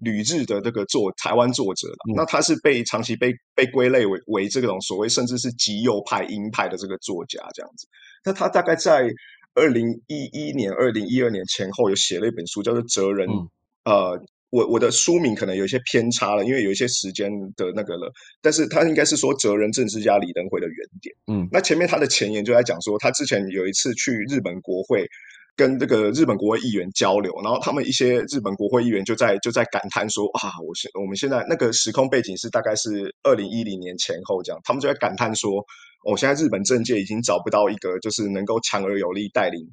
[0.00, 7.86] 旅日的这个作台湾作者，嗯、那他是被长期被被归类为为这种所谓甚至是极右派鹰派的这个作家这样子。
[8.24, 9.08] 那他大概在
[9.54, 13.48] 二零一一年、二零一二年前后有写了一本书，叫做《哲人》，嗯、
[13.84, 14.20] 呃。
[14.52, 21.14] 我我的书名可能有一些偏差了，因为有一些时间的那个了，但是他应该是说哲人政治家李登辉的原点。
[21.26, 25.08] 嗯，那前面他的前言就在讲说，他之前有一次去日本国会
[25.56, 35.64] 跟这个日本国会议员交流，然后他们一些日本国会议员就在就在感叹说啊，我现我们现在那个时空背景是大概是二零一零年前后这样，他们就在感叹说，
[36.04, 39.66] 我、哦、现在日本政界已经找不到一个就是能够强而有力带领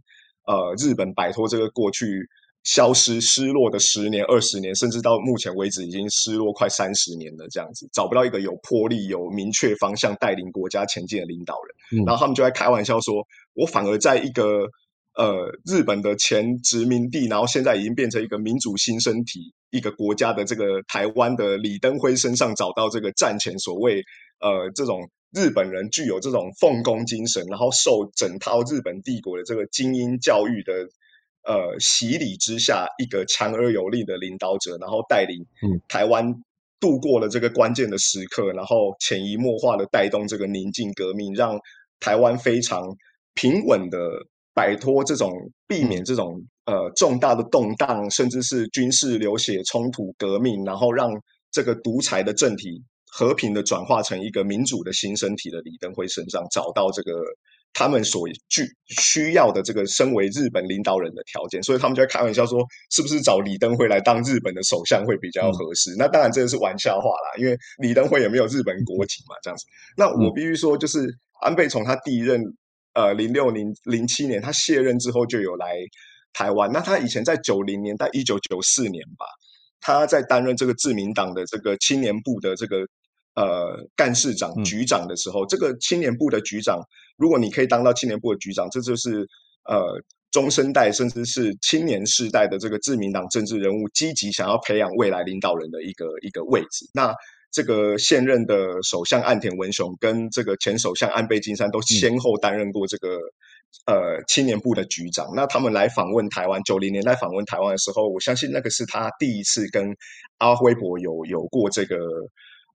[0.46, 2.26] 呃日本摆脱这个过去。
[2.72, 12.00] 消失、失落的十年、二十年，甚至到目前为止已经失落快三十年了，这样子找不到一个有魄力、有明确方向带领国家前进的领导人。
[12.00, 13.26] 嗯、然后他们就在开玩笑说
[13.58, 14.68] ：“我反而在一个
[15.16, 24.04] 呃日本的前殖民地，然后现在已经变成一个民主新生体一个国家的这个台湾的李登辉身上找到这个战前所谓
[24.42, 30.72] 呃这种日本人具有这种奉公精神，然后受整套日本帝国的这个精英教育的。”
[31.50, 35.44] 呃，洗礼之下，一个强而有力的领导者，然后带领
[35.88, 36.24] 台湾
[36.80, 41.60] 度过了这个关键的时刻，然后潜移默化的带动这个宁静革命，让
[42.00, 42.84] 台湾非常
[43.34, 43.98] 平稳的
[44.54, 45.32] 摆脱这种，
[45.68, 51.10] 避免这种呃重大的动荡，甚至是军事流血冲突革命，然后让
[51.52, 57.12] 这个独裁的政体和平的转化成一个民主的新身体的李登辉身上找到这个。
[57.74, 65.92] 他们所具需要的这个身为日本领导人的条件，所以他们就在开玩笑说，是不是找李登辉来当日本的首相会比较合适？
[65.92, 69.66] 嗯、那当然这个是玩笑话啦，因为李登辉也没有日本国籍嘛，这样子。
[69.96, 71.08] 那我必须说，就是
[71.42, 72.42] 安倍从他第一任
[72.94, 75.76] 呃零六零零七年他卸任之后就有来
[76.34, 76.70] 台湾。
[76.72, 79.26] 那他以前在九零年代一九九四年吧，
[79.80, 82.78] 他在担任这个自民党的这个青年部的这个。
[83.40, 86.82] 呃，干事长、局长的时候，嗯、这个青年部的局长，
[87.16, 89.26] 如果你可以当到青年部的局长，这就是
[89.64, 89.80] 呃
[90.30, 96.86] 中生代甚至是青年世代的这个自民党政治人物积极想要培养未来领导人的一个一个位置。
[96.94, 97.16] 那
[97.50, 103.08] 这个现任的首相岸田文雄跟这个前首相安倍晋三都先后担任过这个、
[103.86, 105.26] 嗯、呃青年部的局长。
[105.34, 109.96] 那他们来访问台湾，九零年代访问台湾的时候，我相信那个是他第一次跟
[110.40, 111.96] 阿辉伯有有过这个。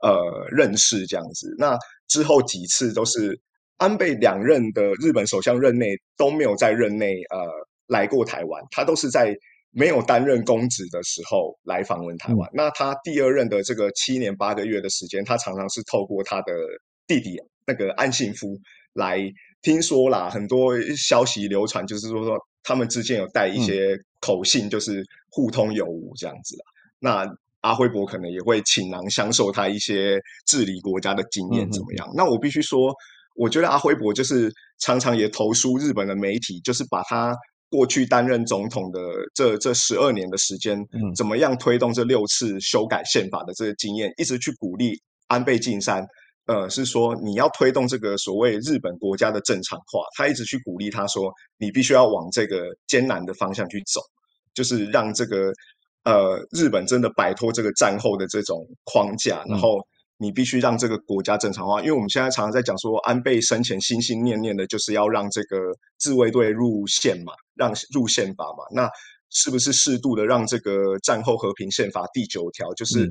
[0.05, 3.41] 呃，认识这样子，那之后几次都是
[3.79, 7.39] 安倍两任的日本首相任内都没有在任内呃
[7.87, 9.35] 来过台湾，他都是在
[9.71, 12.47] 没有担任公职的时候来访问台湾。
[12.51, 16.53] 嗯、那他第二任的这个七年八个月的时间，他常常是透过他的
[17.07, 17.37] 弟弟
[17.67, 18.59] 那个安信夫
[18.93, 19.19] 来
[19.63, 26.65] 听说啦，很多消息流传，就是说说他们之间有带一些口信，就是互通有无这样子啦。
[26.67, 32.07] 嗯、那阿辉伯可能也会倾囊相授他一些治理国家的经验怎么样？
[32.09, 32.95] 嗯、那我必须说，
[33.37, 37.35] 我觉得阿辉伯就是常常也投书日本的媒体，就是把他
[37.71, 39.01] 过去担任总统的
[39.35, 46.07] 这这十二年的时间，嗯，怎么样推动这六次修改宪法的这个经验，一直去鼓励安倍晋三。
[46.47, 54.03] 呃，是说你要推动这个所谓日本国家的正常化，他一直去鼓励他说，你必须要往这个艰难的方向去走，
[54.53, 55.51] 就是让这个
[56.05, 59.81] 呃日本真的摆脱这个战后的这种框架，然后
[60.19, 61.81] 你必须让这个国家正常化。
[61.81, 65.57] 嗯、因为我们现在常常在讲说，安倍生前心心念念的就是要让这个
[65.99, 68.89] 自卫队入宪嘛，让入宪法嘛，那
[69.31, 73.05] 是不是适度的让这个战后和平宪法第九条就是？
[73.05, 73.11] 嗯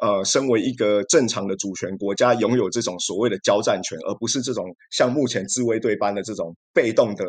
[0.00, 7.24] 呃，身为一个正常的主权国家，拥有这种所谓的交战权，而不是这种像目前自卫队般的这种被动的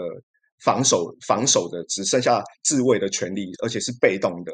[0.63, 4.51] 防守、防守的只剩下自卫的权利，而且是被动的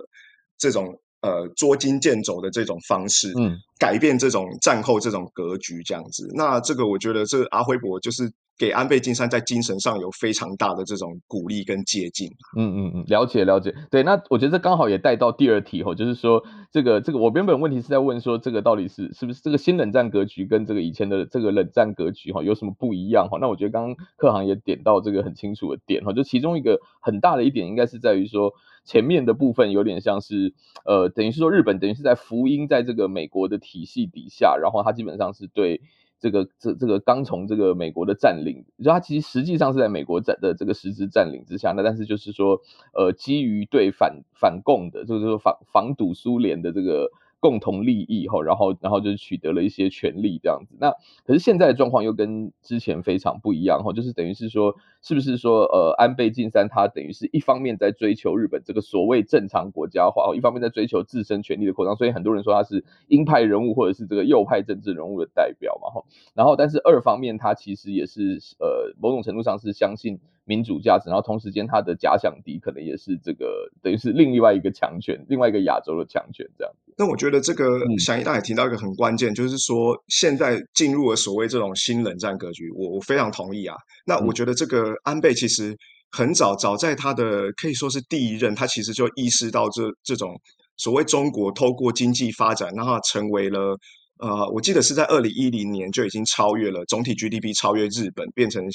[0.60, 6.30] 这种呃捉襟见肘的这种方式，嗯，改变这种战后这种格局这样子。
[6.36, 8.32] 那这个我觉得，这阿辉伯就是。
[8.60, 12.30] 给安倍晋三在精神上有非常大的这种鼓励跟借鉴。
[12.58, 13.74] 嗯嗯嗯，了解了解。
[13.90, 23.38] 对，那我觉得这刚好也带到第二题吼，就是说这个这个我原本问题是在问说，这个到底是是不是这个新冷战格局跟这个以前的这个冷战格局哈有什么不一样哈？
[23.40, 35.80] 那我觉得刚刚克航也点到这个很清楚的点哈，就其中一个很大的一点应该是在于说前面的部分有点像是呃等于是说日本等于是在福音在这个美国的体系底下，然后它基本上是对。
[36.20, 42.60] 这个这这个刚从这个美国的占领，就它其实实际上是在美国占的这个实质占领之下，那但是就是说，
[42.94, 47.10] 呃，基于对反反共的，就是说防防堵苏联的这个。
[47.40, 50.76] 共同利益哈，然后然后就是取得了一些权利这样子。
[50.80, 50.92] 那
[51.26, 66.06] 可是现在的状况又跟之前非常不一样哈，就是等于是说，是不是说呃安倍晋三他等于是一方面在追求日本这个所谓正常国家化，一方面在追求自身权力的扩张，所以很多人说他是鹰派人物或者是这个右派政治人物的代表嘛哈。
[66.34, 70.20] 然后但是二方面他其实也是呃某种程度上是相信
[70.50, 76.92] 民主价值，然后同时间他的假想敌可能也是这个等于是另外一个强权，另外一个亚洲的强权这样子。
[76.98, 83.76] 那我觉得这个想一大也提到一个很关键，嗯、就是说现在进入了所谓这种新冷战格局，我我非常同意啊。
[84.08, 85.78] 那我觉得这个安倍其实
[86.10, 90.36] 很早早在他的可以说是第一任，他其实就意识到这这种
[90.78, 93.78] 所谓中国透过经济发展，让他成为了
[94.18, 98.66] 呃，我记得是在二零一零年就已经超越了总体 GDP 超越日本，变成。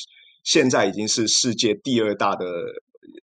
[0.44, 2.46] 现在已经是世界第二大的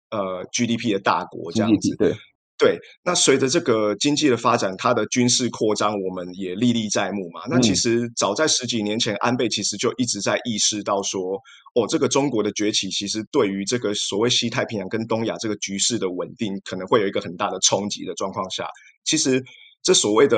[0.10, 2.14] 呃 GDP 的大国这样子，对
[2.58, 2.80] 对。
[3.04, 7.42] 那随着这个经济的发展，它的军事扩张，我们也历历在目嘛。
[7.46, 11.36] 嗯、那其实早在十几年前，安倍其实就一直在意识到说，
[11.76, 18.68] 哦，这个中国的崛起，其实对于这个所谓西太平洋跟东亚这个局势的稳定，可能会有一个很大的冲击的状况下，
[19.06, 19.44] 其实
[19.84, 20.38] 这所谓的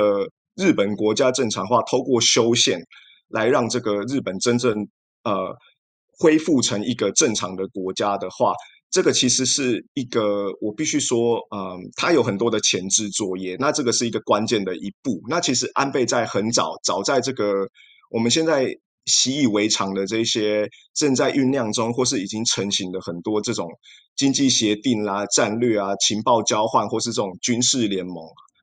[0.54, 2.78] 日本国家正常化，透过修宪
[3.28, 4.86] 来让这个日本真正
[5.24, 5.56] 呃。
[6.18, 8.52] 恢复成一个正常的国家的话，
[8.90, 13.56] 这个其实是一个我必须说，嗯，它有很多的前置作业。
[13.58, 15.20] 那这个是一个关键的一步。
[15.28, 17.66] 那其实安倍在很早，早在这个
[18.10, 18.68] 我们现在
[19.06, 23.68] 习以为常的这些正在酝酿中或是已经成型的很多这种
[24.14, 28.16] 经济协定啦、战略啊、情报交换或是这种军事联盟，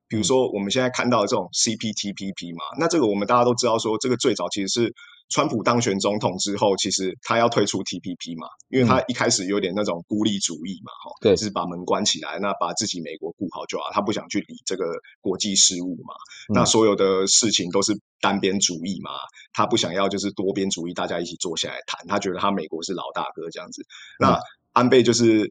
[0.08, 4.94] 比如说我们现在看到的这种 CPTPP 嘛，那这个我们大家都知道说，这个最早其实是。
[5.32, 14.84] 川普当选总统之后，其实他要退出 TPP 嘛，因为他一开始有点那种孤立主义嘛，哈、嗯，就是把门关起来，那把自己美国顾好就好，他不想去理这个
[15.22, 16.14] 国际事务嘛，
[16.50, 19.12] 嗯、那所有的事情都是单边主义嘛，
[19.54, 23.82] 他不想要就是多边主义，大家一起坐下来谈，他觉得他美国是老大哥这样子。
[24.20, 24.40] 嗯、那
[24.74, 25.50] 安倍就是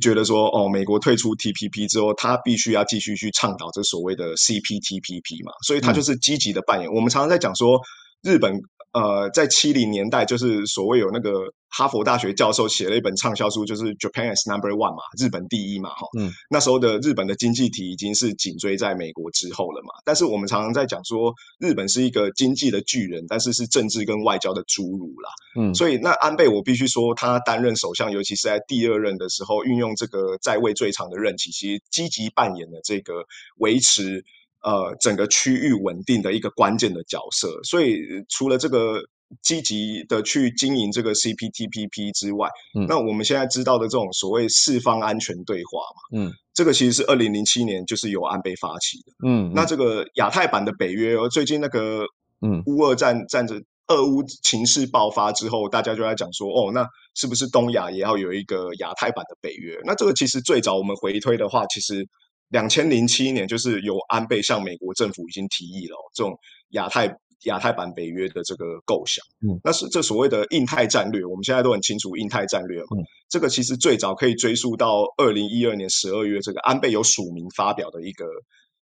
[0.00, 6.90] 觉得说，哦，美国退出 TPP 之后，他必须要继续去倡导这所谓的 CPTPP 嘛，所以他就是积极的扮演。
[6.90, 7.80] 嗯、我们常常在讲说
[8.20, 8.60] 日本。
[8.94, 16.06] 呃，在七零年代，就是所谓有那个哈佛大学教授写了一本畅销书，就是 Japan is Number One 嘛，日本第一嘛，哈。
[16.16, 16.30] 嗯。
[16.48, 19.94] 那时候的日本的经济体已经是紧追在美国之后了嘛。
[20.04, 25.30] 但是我们常常在讲说，日本是一个经济的巨人，但是是政治跟外交的侏儒啦。
[25.58, 25.74] 嗯。
[25.74, 33.24] 所以那安倍，我必须说，他担任首相，尤其是在第二任的时候，运用这个在位最长的任期，其实积极扮演了这个
[33.56, 34.24] 维持。
[34.64, 38.00] 呃，整个区域稳定的一个关键的角色，所以
[38.30, 39.02] 除了这个
[39.42, 52.06] 积极的去经营这个 CPTPP 之外，嗯，那我们现在知道的这种所谓四方安全对话嘛，嗯，这个其实是二零零七年就是由安倍发起的，嗯，那这个亚太版的北约，最近那个，
[52.40, 59.78] 嗯，乌俄战战争俄乌情势爆发之后，大家就在讲说，哦，那是不是东亚也要有一个亚太版的北约？
[59.84, 62.06] 那这个其实最早我们回推的话，其实
[62.54, 66.38] 两千零七年就是由安倍向美国政府已经提议了这种
[66.70, 67.12] 亚太
[67.46, 69.24] 亚太版北约的这个构想。
[69.42, 72.96] 嗯，那是这所谓的印太战略，我们现在都很清楚印太战略嘛。
[72.96, 78.24] 嗯，这个其实最早可以追溯到二零一二年十二月，这个安倍有署名发表的一个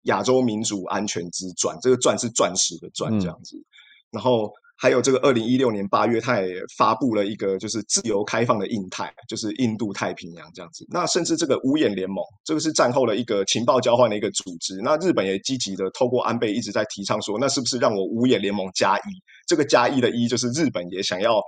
[0.02, 3.64] 亚洲民主安全之钻，这个钻是钻石的钻这样子，嗯、
[4.12, 4.52] 然后。
[4.76, 10.84] 还有这个，二零一六年八月，他也发布了一个就是自由开放的印太，就是印度太平洋这样子。
[10.90, 14.80] 那甚至这个五眼联盟，这个是战后的一个情报交换的一个组织。
[14.82, 19.00] 那日本也积极的透过安倍一直在提倡说，那是不是让我五眼联盟加一？
[19.46, 21.40] 这个加一的一就是日本也想要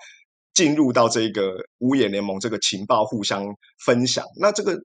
[0.55, 3.45] 进入到这个五眼联盟这个情报互相
[3.85, 4.25] 分享。
[4.41, 4.79] 那这个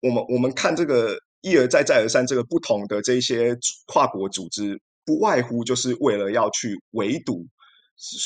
[0.00, 3.54] 我们我们看这个一而再再而三这个不同的这些
[3.86, 7.46] 跨国组织，不外乎就是为了要去围堵。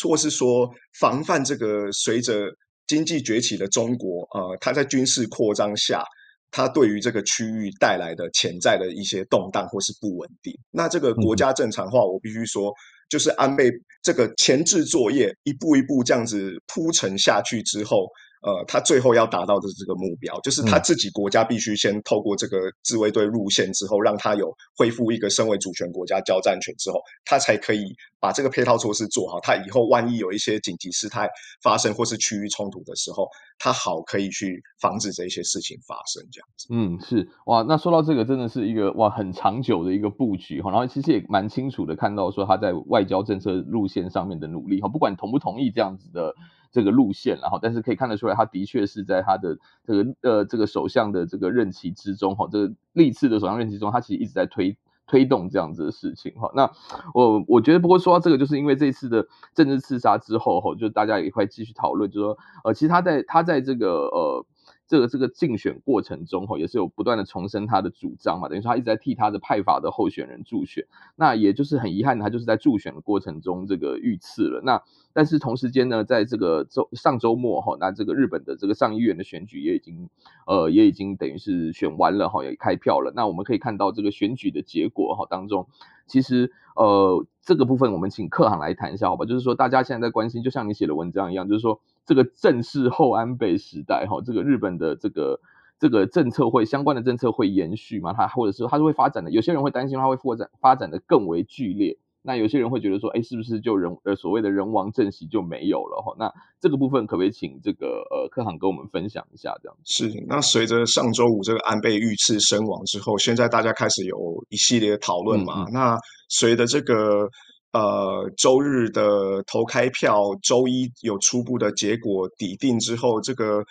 [0.03, 2.47] 或是说防范这个随着
[2.87, 6.03] 经济崛起的中国，呃，它在军事扩张下，
[6.51, 10.53] 它对于这个区域带来的潜在的一些动荡或是不稳定。
[10.71, 12.73] 那这个国家正常化，我必须说，
[13.09, 13.71] 就是安倍
[14.03, 18.07] 这个前置作业一步一步这样子铺陈下去之后。
[18.45, 27.85] 呃，他最后要达到的这个目标，就是他自己国家必须先透过这个自卫队入线之后，让他有恢复一个身为主权国家交战权之后，他才可以
[28.23, 29.41] 把这个配套措施做好。
[29.41, 31.29] 他以后万一有一些紧急事态
[31.61, 33.27] 发生或是区域冲突的时候，
[33.59, 36.23] 他好可以去防止这些事情发生。
[36.31, 37.63] 这样子，嗯，是哇。
[37.69, 40.71] 那说到这个，真的是一个哇很长久的一个布局哈。
[40.71, 46.33] 然后其实也蛮清楚的看到说他在外交政策路线上面的努力哈，不管同不同意这样子的。
[46.75, 54.75] 这个路线，然后但是可以看得出来，他的确是在他的这个呃这个首相的这个任期之中，哈，这个历次的首相任期中，他其实一直在推
[55.07, 56.51] 推动这样子的事情，哈。
[56.55, 56.71] 那
[57.15, 64.47] 我我觉得，不过说到这个，就是因为这次的政治刺杀之后，哈，就大家也会继续讨论，就是说，呃，其实他在他在这个呃。
[64.93, 70.85] 这个这个竞选过程中哈，也是有不断的重申他的主张嘛，等于说他一直在替他的派法的候选人助选，
[71.17, 74.61] 那也就是很遗憾，他就是在助选的过程中这个遇刺了。
[74.63, 74.83] 那
[75.15, 80.11] 但是同时间呢，在这个周上周末哈，那这个日本的这个上议院的选举也已经
[80.47, 83.15] 呃也已经等于是选完了哈，也开票了。
[83.17, 85.69] 那我们可以看到这个选举的结果哈当中，
[86.07, 89.25] 其实呃这个部分我们请克航来谈一下好吧？
[89.25, 91.81] 就是说大家现在在关心，就像你写的文章一样，就是说。
[92.05, 95.39] 这个正是后安倍时代哈，这个日本的这个
[95.79, 98.13] 这个政策会相关的政策会延续吗？
[98.13, 99.31] 它或者是它是会发展的？
[99.31, 106.13] 有些人会担心它会发展发展的更为剧烈，那有些人会觉得说，哎，是不是就人呃所谓的人亡政息就没有了哈？
[106.19, 109.77] 那这个部分可不可以请这个呃克航跟我们分享一下这样？
[109.85, 115.63] 是，那随着上周五这个安倍遇刺身亡之后，现在大家开始有一系列的讨论嘛？
[115.63, 115.97] 嗯嗯那
[116.29, 117.29] 随着这个。
[117.73, 123.65] 呃，周日的投开票，周一有初步的结果抵定之后，这个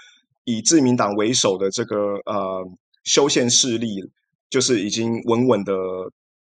[0.45, 1.95] 以自民党为首的这个
[2.25, 2.65] 呃
[3.03, 3.97] 修宪势力，
[4.49, 5.73] 就是已经稳稳的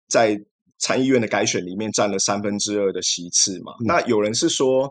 [0.09, 0.38] 在
[0.78, 3.72] 参议院的改选里面占了三分之二的席次嘛。
[3.80, 4.88] 嗯、那有人是说，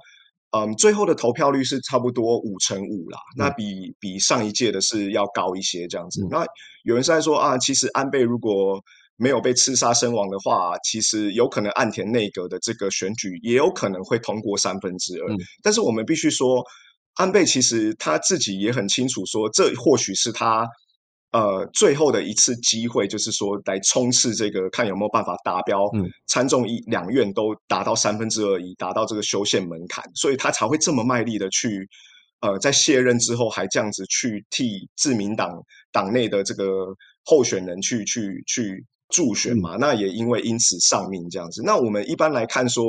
[0.51, 6.21] 嗯、呃，最后的投票率是差不多五成五啦，嗯、那比比上一届的是要高一些这样子。
[6.25, 6.45] 嗯、那
[6.83, 8.83] 有人是在说啊，其实安倍如果
[9.19, 15.33] 没有被刺杀身亡的话，其实有可能岸田内阁的这个选举也有可能会通过三分之二。
[15.33, 16.63] 嗯、但是我们必须说，
[17.15, 20.67] 安倍其实他自己也很清楚说，这或许是他
[21.31, 25.85] 呃最后的一次机会，就是说来冲刺这个，看有没有办法达标。
[25.95, 31.89] 嗯，参众一两院都达到三分之二以达到这个修宪门槛，所以他才会这么卖力的去
[32.41, 35.59] 呃在卸任之后还这样子去替自民党
[35.91, 36.85] 党内的这个
[37.25, 38.85] 候选人去去去。
[39.09, 41.61] 助选嘛，那也因为因此丧命这样子。
[41.63, 42.83] 那我们一般来看说，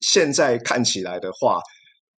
[0.00, 1.60] 现在看起来的话，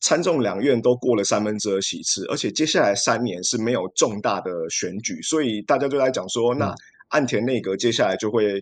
[0.01, 6.75] 参众两院都过了三分之二席次，而且接下来三年是没有重大的选举，所以大家就在讲说，那
[7.09, 8.61] 岸田内阁接下来就会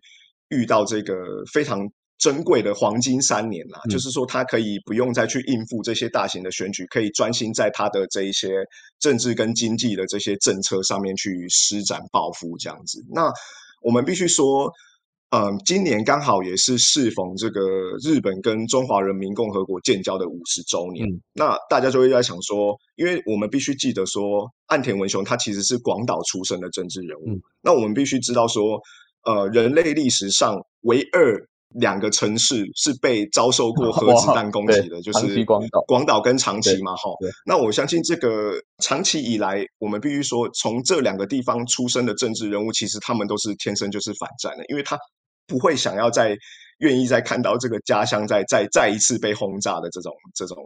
[0.49, 1.15] 遇到这个
[1.53, 1.81] 非常
[2.19, 8.49] 珍贵的黄金三年啦，嗯、就是说他可以不用再去应付这些大型的选举，可以专心在他的这一些
[9.01, 13.05] 政治跟经济的这些政策上面去施展抱负这样子。
[13.13, 13.33] 那
[13.83, 14.71] 我们必须说，
[15.31, 17.61] 嗯，今年刚好也是适逢这个
[18.03, 21.07] 日本跟中华人民共和国建交的五十周年。
[21.07, 27.31] 嗯、那大家就会在想说，因为我们必须记得说，岸田文雄他其实是广岛出生的政治人物。
[27.31, 28.81] 嗯、那我们必须知道说，
[29.25, 31.49] 呃，人类历史上唯二。
[31.75, 37.11] 两个城市是被遭受过 核子弹攻击的，就是广岛、广岛跟长崎嘛，哈。
[37.47, 44.99] 那我相信这个长期以来，我们必须说，从这两个地方出生的政治人物，其实他们都是天生就是反战的，因为他
[45.47, 46.37] 不会想要再
[46.79, 50.57] 愿意再看到这个家乡再再再一次被轰炸的这种这种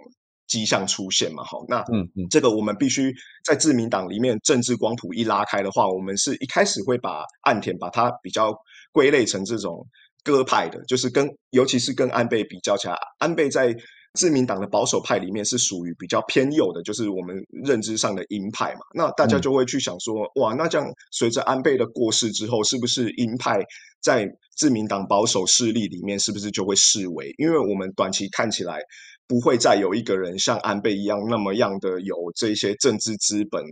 [0.47, 1.43] 迹象出现嘛？
[1.45, 3.13] 好，那嗯嗯，这个我们必须
[3.45, 8.55] 在自民党里面政治光谱一拉开的话，我们是一开始会把岸田把它比较
[8.93, 9.85] 归类成这种
[10.27, 13.73] 鸽派的，就是跟尤其是跟安倍比较起来，安倍在。
[14.17, 18.81] 自民党的保守派里面是属于比较偏右的，就是我们认知上的鹰派嘛。
[18.95, 23.59] 那大家就会去想说，嗯、哇，那这样随着安倍的过世之后，是不是鹰派
[24.01, 27.31] 在自民党保守势力里面是不是就会式微？
[27.37, 28.81] 因为我们短期看起来
[29.29, 33.63] 不会再有一个人像安倍一样那么样的有这些政治资本，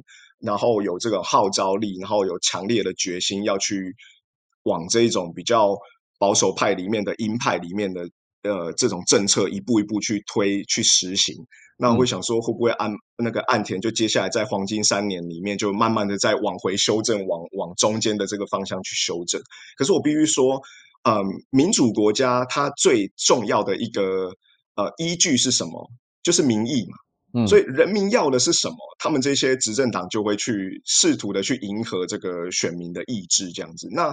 [0.40, 3.96] 然后有这个号召力，然后有强烈的决心要去
[4.64, 5.74] 往这种比较
[6.18, 8.08] 保守派里面的鹰派里面的。
[8.46, 11.34] 呃，这种政策一步一步去推去实行，
[11.78, 19.40] 那我会想说，会不会岸那个岸田就接下来在黄金三年里面，就慢慢的再往回修正，往往中间的这个方向去修正。
[19.78, 20.60] 可是我必须说，
[21.04, 24.30] 嗯、呃，民主国家它最重要的一个
[24.74, 25.90] 呃依据是什么？
[26.22, 26.98] 就是民意嘛。
[27.40, 28.76] 嗯，所以人民要的是什么？
[28.98, 33.88] 他们这些执政党就会去试图的去迎合这个选民的意志，这样子。
[33.90, 34.12] 那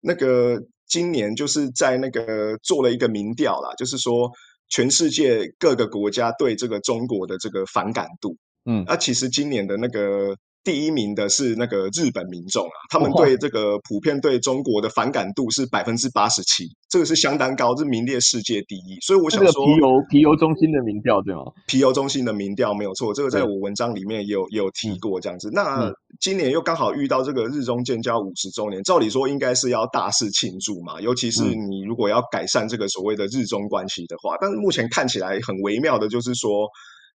[0.00, 0.60] 那个。
[0.90, 4.30] 今年就是在那个做了一个民调啦，就是说
[4.68, 8.36] 全世界各个国家对这个中国的这个反感度，
[8.66, 10.36] 嗯，那、啊、其实今年的那个。
[10.62, 18.98] 第一名的是那个日本民众啊，他们对这个普遍对中国的反感度是百分之八十七，这个是相当高，是名列世界第一。
[19.00, 21.40] 所以我想说，皮尤皮尤中心的民调对吗？
[21.66, 25.48] 皮尤中心的民调没有错，这个在我文章里面也有也有提过这样子。
[25.52, 25.90] 那
[26.20, 36.68] 今年又刚好遇到这个日中建交五十周年，照理说应该是要大肆庆祝嘛，尤其是你如果要改善这个所谓的日中关系的话，但是目前看起来很微妙的就是说。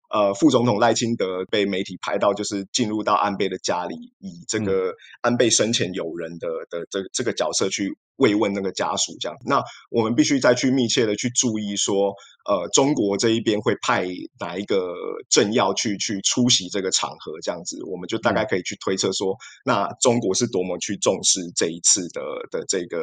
[0.10, 9.38] 呃，副总统赖清德被媒体拍到，就是进入到安倍的家里，以这个安倍生前友人的的这这个角色去慰问那个家属，这样。
[9.46, 12.14] 那我们必须再去密切的去注意说，
[12.48, 14.06] 呃，中国这一边会派
[14.40, 14.94] 哪一个
[15.30, 19.36] 政要去去出席这个场合，这样子，我们就大概可以去推测说，
[19.66, 23.00] 那中国是多么去重视这一次的的这个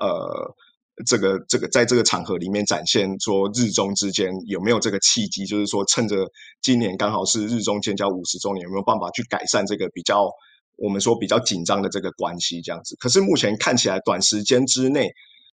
[0.00, 0.54] 呃。
[1.04, 6.24] 这个这个在这个场合里面展现说日中之间有没有这个契机，就是说趁着
[6.62, 10.30] 今年刚好是日中建交五十周年，有没有办法去改善这个比较
[10.76, 12.94] 我们说比较紧张的这个关系这样子？
[13.00, 15.08] 可是目前看起来短时间之内，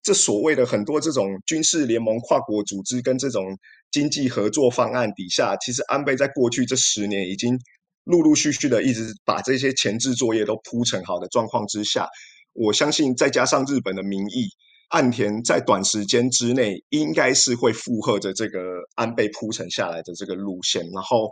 [0.03, 3.45] 这所谓的很多这种军事联盟、跨国组织跟这种
[3.93, 7.57] 经济合作方案底下，其实安倍在过去这十年已经
[8.03, 12.09] 陆陆续续的一直把这些前置作业都铺成好的状况之下，
[12.55, 14.49] 我相信再加上日本的民意。
[14.89, 18.59] 岸田在短时间之内应该是会附和着这个
[18.95, 21.31] 安倍铺陈下来的这个路线，然后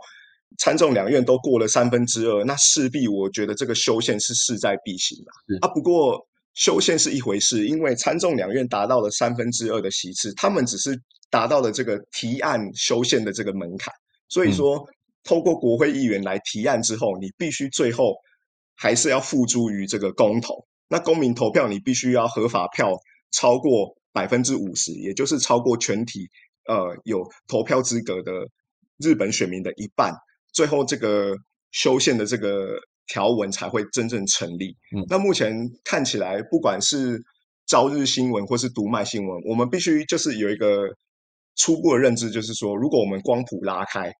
[0.59, 5.67] 参众两院都过了三分之二，那势必我觉得这个修宪是势在必行的啊。
[5.73, 10.95] 不过修宪是一回事，因为参众两院达到了三分之二的席次，他们只是
[11.31, 13.91] 达到了这个提案修宪的这个门槛，
[14.29, 14.87] 所以说
[15.23, 18.15] 透过国会议员来提案之后，你必须最后
[18.75, 22.93] 还是要付诸于这个公投，那公民投票你必须要合法票。
[23.31, 26.27] 超过百分之五十，也就是超过全体
[26.67, 28.31] 呃有投票资格的
[28.97, 30.13] 日本选民的一半，
[30.53, 31.35] 最后这个
[31.71, 34.75] 修宪的这个条文才会真正成立。
[34.95, 37.21] 嗯，那目前看起来，不管是
[37.67, 40.87] 朝日新闻或是读卖新闻，我们必须就是有一个
[41.55, 44.11] 初步的认知，就是说，如果我们光谱拉开，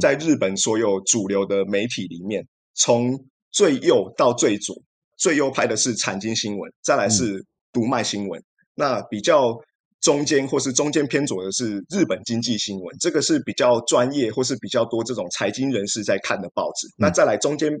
[0.00, 3.18] 在日本所有主流的媒体里面，从
[3.52, 4.76] 最右到最左，
[5.16, 8.42] 最右派的是产经新闻，再来是读卖新闻。
[8.76, 9.58] 那比较
[10.02, 16.86] 中间或是中间偏左的是日本经济新闻，这个是比较专业或是比较多这种财经人士在看的报纸。
[16.98, 17.72] 那再来中间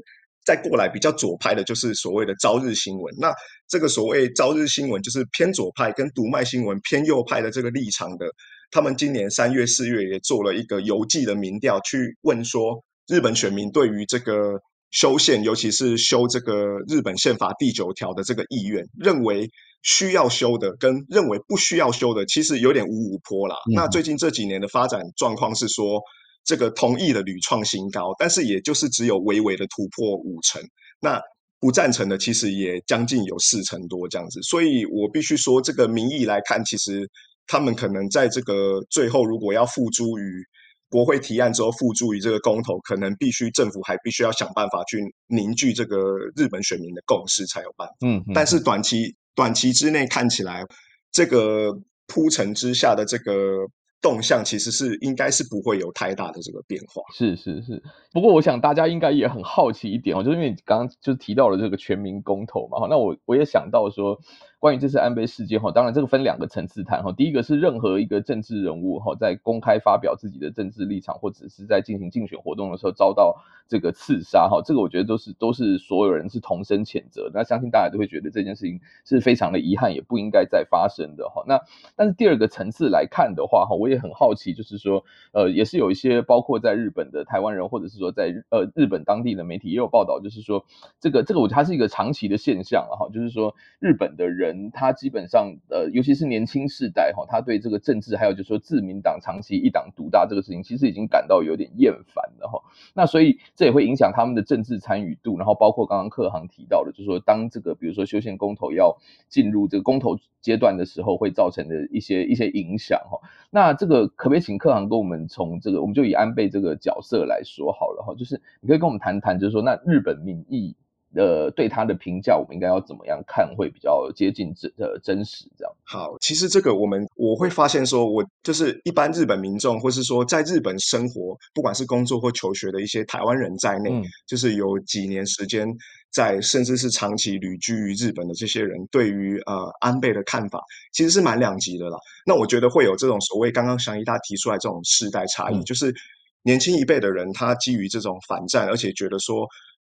[0.44, 3.14] 再过来比较左派的，就是所谓的朝日新闻。
[3.18, 3.32] 那
[3.68, 8.26] 这个所谓朝日新闻就是偏左派跟读卖新闻偏右派的这个立场的。
[8.70, 14.58] 他们今年三月四月也做了一个邮寄的民调，去问说日本选民对于这个
[14.90, 19.46] 修宪，尤其是修这个日本宪法第九条的这个意愿，认为。
[19.86, 23.54] 需要修的跟认为不需要修的，其实有点五五坡啦。
[23.70, 26.00] 嗯、那最近这几年的发展状况是说，
[26.44, 30.60] 这个同意的屡创新高，但是也就是只有微微的突破五成。
[31.00, 31.20] 那
[31.60, 34.42] 不赞成的其实也将近有四成多这样子。
[34.42, 37.08] 所以我必须说，这个民意来看，其实
[37.46, 40.42] 他们可能在这个最后，如果要付诸于
[40.90, 45.96] 国会提案之后，付诸于这个公投，可能必须政府还必须要想办法去凝聚这个
[46.34, 47.94] 日本选民的共识才有办法。
[48.04, 49.14] 嗯，嗯，但是短期。
[49.36, 50.64] 短期之内看起来，
[51.12, 51.70] 这个
[52.08, 53.66] 铺陈之下的这个
[54.00, 57.02] 动向，其实是应该是不会有太大的这个变化。
[57.14, 57.82] 是是是，
[58.12, 64.18] 不过我想大家应该也很好奇一点哦，就是因为你刚刚就提到了这个全民公投嘛，那我我也想到说，
[64.66, 67.12] 关于这次安倍事件哈，当然这个分两个层次谈哈。
[67.12, 73.36] 第一个是任何一个政治人物哈，在公开发表自己的政治立场，或者是在进行竞选活动的时候遭到
[73.68, 77.30] 这个刺杀哈，这个我觉得都是都是所有人是同声谴责。
[77.32, 81.44] 那相信大家都会觉得这件事情是非常的遗憾，也不应该再发生的哈。
[81.46, 81.60] 那
[81.94, 90.64] 但是第二个层次来看的话哈，我也很好奇，就是说呃，也是有一些包括在日本的台湾人，或者是说在呃日本当地的媒体也有报道，就是说
[90.98, 94.55] 这个这个我觉得它是一个长期的现象了哈，就是说日本的人。
[94.72, 102.60] 他基本上，呃，尤其是年轻世代哈，他对这个政治，还有就是说自民党长期一党独大这个事情，其实已经感到有点厌烦了哈。
[102.94, 108.96] 那所以这也会影响他们的政治参与度，然后包括刚刚克航提到的，就是说当这个比如说修宪公投要
[109.28, 113.18] 进入这个公投阶段的时候，会造成的一些一些影响哈。
[113.50, 120.74] 那这个可不可以请克航跟我们从这个，我们就以安倍这个角色来说好了哈，就是你可以跟我们谈谈，就是说那日本民意。
[121.16, 125.72] 呃，对他的评价，我们应该要怎么样看会比较接近真呃真实这样？
[125.82, 135.66] 好，其实这个我们我会发现说，我就是一般日本民众，或是说在日本生活，不管是工作或求学的一些台湾人在内，嗯、就是有几年时间
[136.12, 140.60] 在，甚至是长期旅居于日本的这些人，对于呃安倍的看法，
[140.92, 141.96] 其实是蛮两极的啦。
[142.26, 145.94] 那我觉得会有这种所谓刚刚祥一大提出来这种世代差异，嗯、就是
[146.42, 149.46] 年轻一辈的人，他基于这种反战，而且觉得说。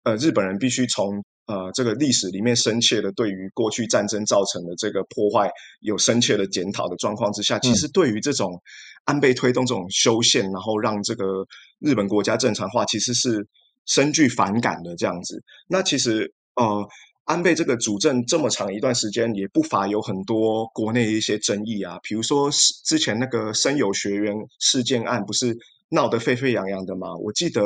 [0.03, 5.49] 呃，日本人必须从呃这个历史里面深切的对于过去战争造成的这个破坏
[5.81, 8.59] 有深切的检讨的状况之下，其实对于这种
[9.05, 11.45] 安倍推动这种修宪，然后让这个
[11.79, 13.45] 日本国家正常化，其实是
[13.85, 15.43] 深具反感的这样子。
[15.67, 16.87] 那其实呃，
[17.25, 22.49] 安倍这个主政这么长一段时间，也不乏有很多国内一些争议啊，比如说
[22.85, 25.55] 之前那个生友学园事件案，不是？
[25.91, 27.61] 闹得沸沸扬扬的嘛，我记得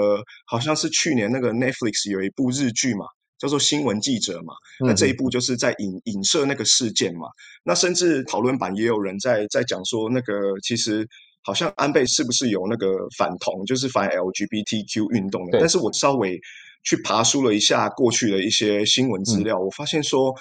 [0.48, 3.06] 好像是去年那个 Netflix 有一部日剧嘛，
[3.38, 7.28] 叫做《新闻记者》嘛，嗯、那这一部就是在影影射那个事件嘛。
[7.64, 11.08] 那甚至讨论版也有人在在讲说，那个其实
[11.44, 15.60] 好像安倍是不是有那个反同，就是反 LGBTQ 运动的。
[15.60, 16.40] 但是我稍微
[16.84, 20.34] 去爬梳了一下过去的一些新闻资料，嗯、我发现说，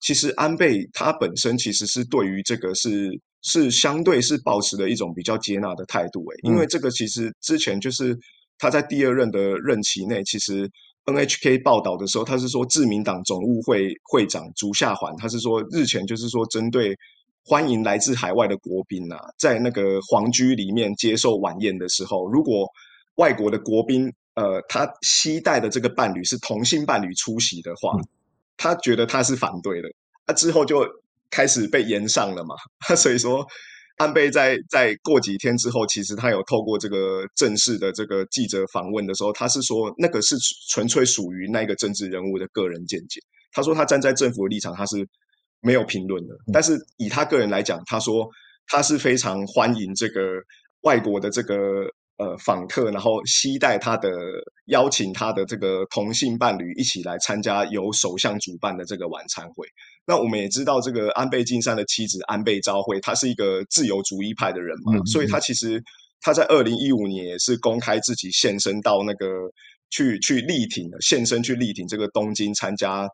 [0.00, 3.20] 其实安倍他本身其实是对于这个是。
[3.42, 8.14] 是相对是保持的一种比较接纳的态度，诶，因为这个其实之前就是
[8.58, 10.70] 他在第二任的任期内，其实
[11.06, 16.94] NHK 报道的时候，他是说自民党总务会会长竹下环，他是说日前就是说针对
[17.42, 22.68] 欢迎来自海外的国宾啊，在那个皇居里面接受晚宴的时候，如果
[23.14, 27.96] 外国的国宾呃他携带的这个伴侣是同性伴侣出席的话，
[28.60, 29.88] 他觉得他是反对的，
[30.26, 30.86] 他之后就。
[31.32, 32.56] 开始被延上了嘛，
[32.96, 33.46] 所以说
[33.98, 40.34] 安倍在在过几天之后，其实他有透过这个正式的这个记者访问的时候，他是说那个是
[40.72, 43.20] 纯粹属于那个政治人物的个人见解。
[43.52, 45.06] 他说他站在政府的立场，他是
[45.60, 46.34] 没有评论的。
[46.52, 48.28] 但是以他个人来讲，他说
[48.66, 50.20] 他是非常欢迎这个
[50.80, 51.88] 外国的这个。
[52.20, 54.10] 呃，访客，然后期待他的
[54.66, 59.66] 邀请他的这个同性伴侣一起来参加由首相主办的这个晚餐会。
[60.04, 65.82] 那我们也知道，这个安倍晋三的妻子安倍昭惠，她是一个自由主义派的人嘛，嗯嗯，所以她其实
[66.20, 69.26] 她在二零一五年也是公开自己现身到那个
[69.88, 73.08] 去去力挺的，现身去力挺这个东京参加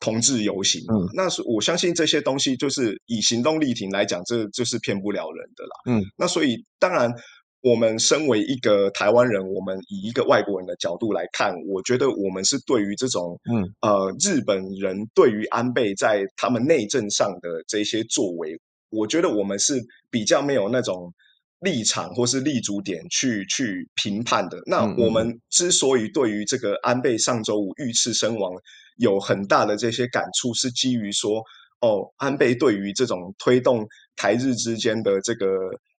[0.00, 0.82] 同志游行。
[0.92, 5.70] 嗯，那是我相信这些东西就是以行动力挺来讲，这就是骗不了人的啦。
[5.86, 7.14] 嗯，那所以当然。
[7.60, 18.56] 我们身为一个台湾人，我们以一个外国人的角度来看，我觉得我们是对于这种，嗯，呃，日本人对于安倍在他们内政上的这些作为，
[18.90, 19.74] 我觉得我们是
[20.08, 21.12] 比较没有那种
[21.58, 24.58] 立场或是立足点去去评判的。
[24.66, 28.52] 那我们之所以对于这个安倍上周五遇刺身亡
[28.98, 31.42] 有很大的这些感触，是基于说，
[31.80, 33.84] 哦，安倍对于这种推动
[34.14, 35.46] 台日之间的这个。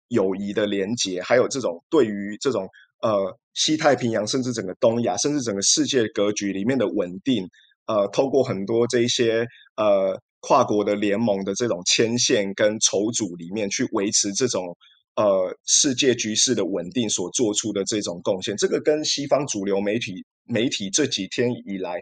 [0.10, 2.68] 友谊的连结，还有这种对于这种
[3.01, 7.47] 呃西太平洋，甚至整个东亚，甚至整个世界格局里面的稳定，
[7.86, 9.45] 呃，透过很多这一些
[9.76, 14.76] 呃跨国的联盟的这种牵线跟筹组里面去维持这种
[15.16, 21.99] 呃世界局势的稳定所做出的这种贡献，这个跟西方主流媒体媒体这几天以来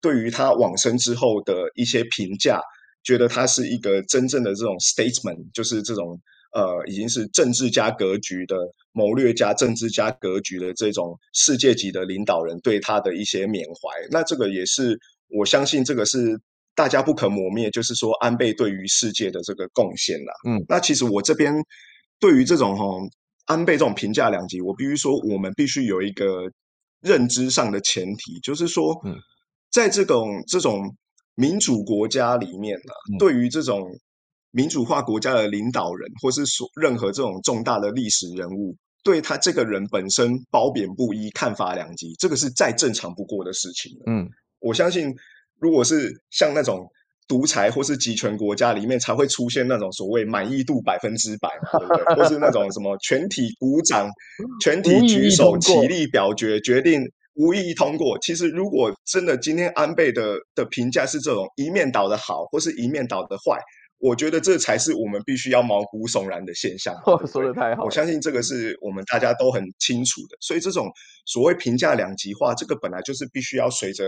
[0.00, 2.60] 对于他往生之后的一些评价，
[3.02, 6.20] 觉得他是一个真正的这种 statesman，就是这种。
[6.54, 8.56] 呃，已经是政治家格局的
[8.92, 14.96] 谋略家、政治家格局的这种世界级的领导人对他的一些缅怀，那这个也是
[15.28, 16.40] 我相信这个是
[16.76, 20.32] 大家不可磨灭，就是说安倍对于世界的这个贡献啦。
[20.48, 21.52] 嗯，那其实我这边
[22.20, 23.00] 对于这种哈、哦、
[23.46, 26.48] 安倍这种评价两极，我必须说，我们必须有一个
[27.00, 29.16] 认知上的前提，就是说，嗯，
[29.72, 30.96] 在这种这种
[31.34, 33.82] 民主国家里面呢、对于这种
[34.54, 43.92] 民主化国家的领导人，或是说任何这种重大的历史人物，对他这个人本身褒贬不一、看法两极，这个是再正常不过的事情。
[44.06, 44.30] 嗯，
[44.60, 45.12] 我相信，
[45.58, 46.86] 如果是像那种
[47.26, 52.14] 独裁或是集权国家里面，才会出现那种所谓满意度百分之百嘛，对不对？
[52.14, 54.08] 或是那种什么全体鼓掌、
[54.60, 57.02] 全体举手、起立表决决定。
[57.36, 58.16] 无异议通过。
[58.20, 63.58] 其实，如果真的今天安倍的的评价是这种一面倒的好，或是一面倒的坏，
[63.98, 66.94] 我觉得这才是我们必须要毛骨悚然的现象。
[67.06, 70.36] 哦，说的太好，我相信这个是我们大家都很清楚的。
[70.40, 70.86] 所以，这种
[71.26, 74.04] 所谓评价两极化，这个本来就是必须要随着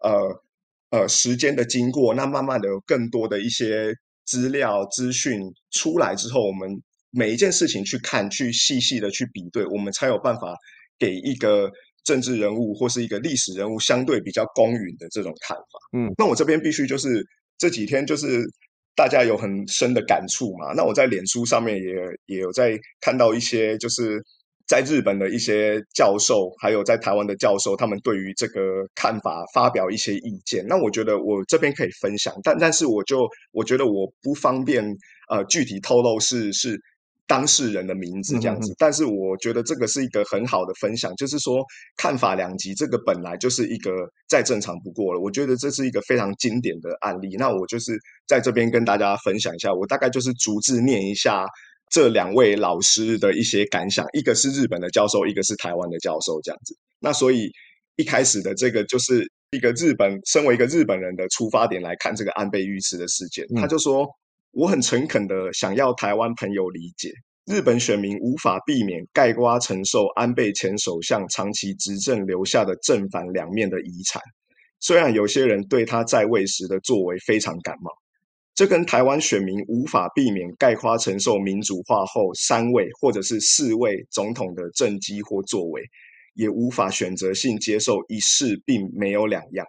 [0.00, 0.42] 呃
[0.90, 3.92] 呃时间的经过，那慢慢的有更多的一些
[4.24, 6.68] 资料资讯出来之后，我们
[7.10, 10.54] 每一件事情去看，去细细的去比对，我们才有办法
[10.98, 11.70] 给一个。
[12.04, 17.22] 政治人物或是一个历史人物相对比较公允的这种看法，嗯，那我这边必须就是
[17.58, 18.42] 这几天就是
[18.98, 21.94] 大家有很深的感触嘛，那我在脸书上面也
[22.26, 24.20] 也有在看到一些就是
[24.66, 28.60] 在日本的一些教授，还有在台湾的教授，他们对于这个
[28.96, 34.84] 看法发表一些意见，那我觉得我这边可以分享，但但是我就我觉得我不方便
[35.30, 36.76] 呃具体透露是是。
[37.28, 41.62] 当事人的名字这样子，但是我觉得这个是一个很好的分享，就是说
[41.98, 43.90] 看法两极，这个本来就是一个
[44.26, 45.20] 再正常不过了。
[45.20, 47.36] 我觉得这是一个非常经典的案例。
[47.36, 47.92] 那我就是
[48.26, 51.44] 在这边跟大家分享一下，我大概就是逐字念一下
[51.90, 56.74] 这两位老师的一些感想，一个是日本的教授，一个是台湾的教授这样子。
[56.98, 57.50] 那所以
[57.96, 64.08] 一开始的这个就是一个日本，身为一个日本人的出发点来看这个安倍遇刺的事件，嗯、他就说。
[64.52, 67.12] 我很诚恳的想要台湾朋友理解，
[67.46, 74.22] 日本选民无法避免盖瓜承受安倍前首相长期执政留下的正反两面的遗产。
[74.80, 77.90] 虽然有些人对他在位时的作为非常感冒，
[78.54, 85.82] 这跟台湾选民无法避免概括承受民主化后三位或者是四位总统的政绩或作为，
[86.34, 89.66] 也无法选择性接受一事，并没有两样。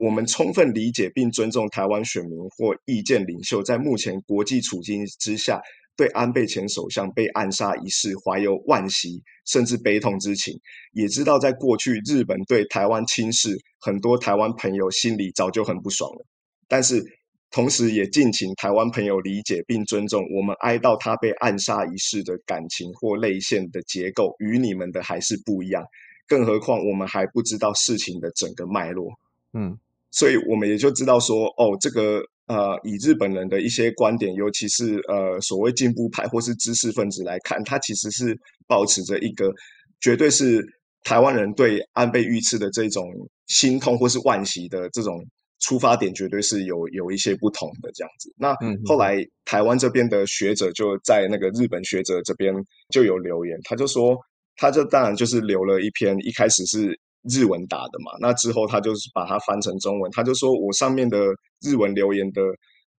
[0.00, 5.60] 我们充分理解并尊重台湾选民或意见领袖在目前国际处境之下，
[5.94, 10.58] 对安倍前首相被暗杀一事怀有惋惜甚至悲痛之情，
[10.92, 16.26] 也知道在过去日本对台湾轻视，很多台湾朋友心里早就很不爽了。
[16.66, 17.04] 但是
[17.50, 25.84] 同时也敬请台湾朋友理解并尊重，我们哀悼他被暗杀一事的感情或泪腺的结构与你们的还是不一样，
[26.26, 29.10] 更何况我们还不知道事情的整个脉络。
[29.52, 29.78] 嗯。
[30.12, 38.36] 所以我们也就知道说，哦，这个呃，以日本人的一些观点，尤其是呃所谓进步派或是知识分子来看，他其实是
[38.66, 39.52] 保持着一个
[40.00, 40.60] 绝对是
[41.04, 43.04] 台湾人对安倍遇刺的这种
[43.46, 45.16] 心痛或是惋惜的这种
[45.60, 48.34] 出发点，绝对是有有一些不同的这样子。
[48.36, 48.52] 那
[48.86, 52.52] 后来台湾这边的学者就在那个日本学者这边
[52.92, 54.18] 就有留言，他就说，
[54.56, 56.98] 他就当然就是留了一篇，一开始是。
[57.28, 61.18] 日文打的嘛，那之后他就是把它翻成中文，他就说我上面的
[61.60, 62.42] 日文留言的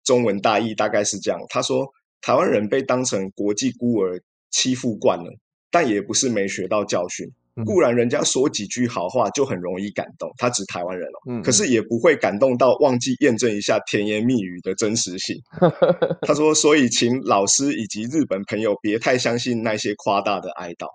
[0.03, 1.88] 中文大意大概是这样，他说
[2.22, 5.32] 台湾人被当成国际孤儿欺负惯了，
[5.72, 7.28] 但也不是没学到教训。
[7.65, 15.36] 固然人家说几句好话就很容易感动，他指台湾人哦，嗯，可是也不会感动到忘记验证一下甜言蜜语的真实性。
[16.26, 20.88] 他说，所以请老师以及日本朋友别太相信那些夸大的哀悼。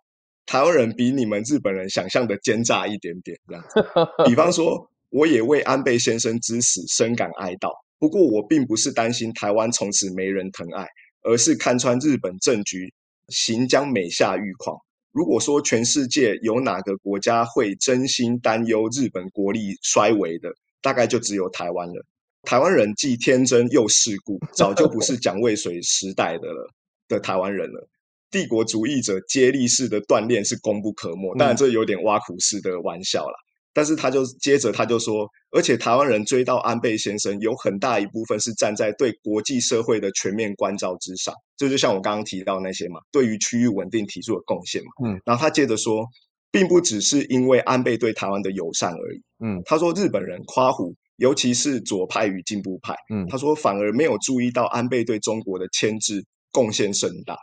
[0.47, 3.85] 台湾人比你们日本人想象的奸诈一点点，这样子。
[4.25, 7.71] 比方说，我也为安倍先生之死深感哀悼。
[7.99, 10.87] 不过，我并不是担心台湾从此没人疼爱，
[11.23, 12.93] 而是看穿日本政局
[13.29, 14.79] 行将美下愈况。
[15.13, 20.51] 如果说全世界有哪个国家会真心担忧日本国力衰微的，
[20.83, 22.05] 大概就只有台湾了。
[22.43, 26.71] 台湾人既天真又世故，早就不是蒋渭水时代的了
[27.09, 27.89] 的台湾人了。
[28.37, 33.33] 帝国主义者接力式的锻炼是功不可没，当然这有点挖苦式的玩笑啦。
[33.33, 41.35] 嗯、但是他就接着他就说，而且台湾人追到安倍先生，有很大一部分是站在对国际社会的全面关照之上。
[41.57, 45.09] 这就，就像我刚刚提到那些嘛，对于区域稳定提出的贡献嘛。
[45.09, 46.07] 嗯，然后他接着说，
[46.51, 49.23] 并不只是因为安倍对台湾的友善而已。
[49.43, 52.95] 嗯，他说日本人夸胡，尤其是左派与进步派。
[53.11, 56.23] 嗯，他说反而没有注意到安倍对中国的牵制
[56.53, 57.35] 贡献甚大。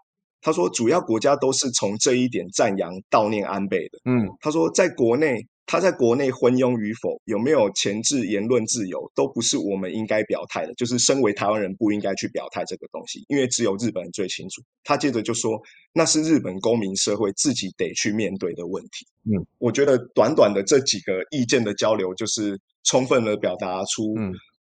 [0.44, 3.98] 他说，主要国家都是从这一点赞扬悼念安倍的。
[4.06, 10.74] 嗯，他说，在国内，他在国内昏庸与否，有没有前置言论自由，都不是我们应该表态的。
[10.76, 14.62] 就是身为台湾人，不应该去表态这个东西，因为只有日本人最清楚。
[14.84, 15.60] 他接着就说，
[15.94, 19.08] 那是日本公民社会自己得去面对的问题。
[19.24, 24.32] 嗯，我觉得短短的这几个意见的交流，就是充分的表达出，嗯。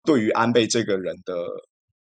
[0.05, 1.35] 对于安倍这个人的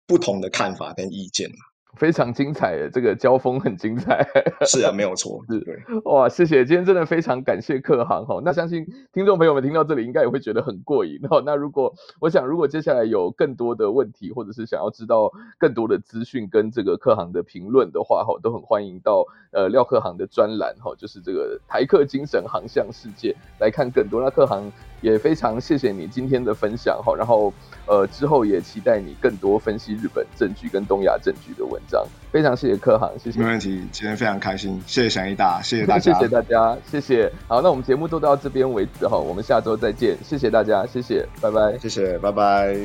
[0.05, 1.49] 不同的看法跟意见。
[1.95, 4.27] 非常精彩的这个交锋很精彩，
[4.65, 11.41] 是啊，没有错，是对，哇，谢谢，今天真的非常感谢客行哈，那相信听众朋友们听到这里应该也会觉得很过瘾哈。
[11.45, 24.21] 那如果我想，如果接下来有更多的问题，或者是想要知道更多的资讯跟这个客行的评论的话哈，都很欢迎到呃廖克行的专栏哈，就是这个台客精神航向世界来看更多。
[24.21, 24.71] 那客行
[25.01, 27.53] 也非常谢谢你今天的分享哈，然后
[27.87, 31.81] 呃之后也期待你更多分析日本政局跟东亚政局的文
[32.31, 33.39] 非常谢谢柯航，谢谢。
[33.39, 37.31] 没问题，今天非常开心，谢谢祥一大，谢谢大 家，谢谢大家，谢谢。
[37.47, 42.75] 好，那我们节目都到这边为止哈，我们下周再见，谢谢大家，谢谢，拜拜，谢谢，拜拜。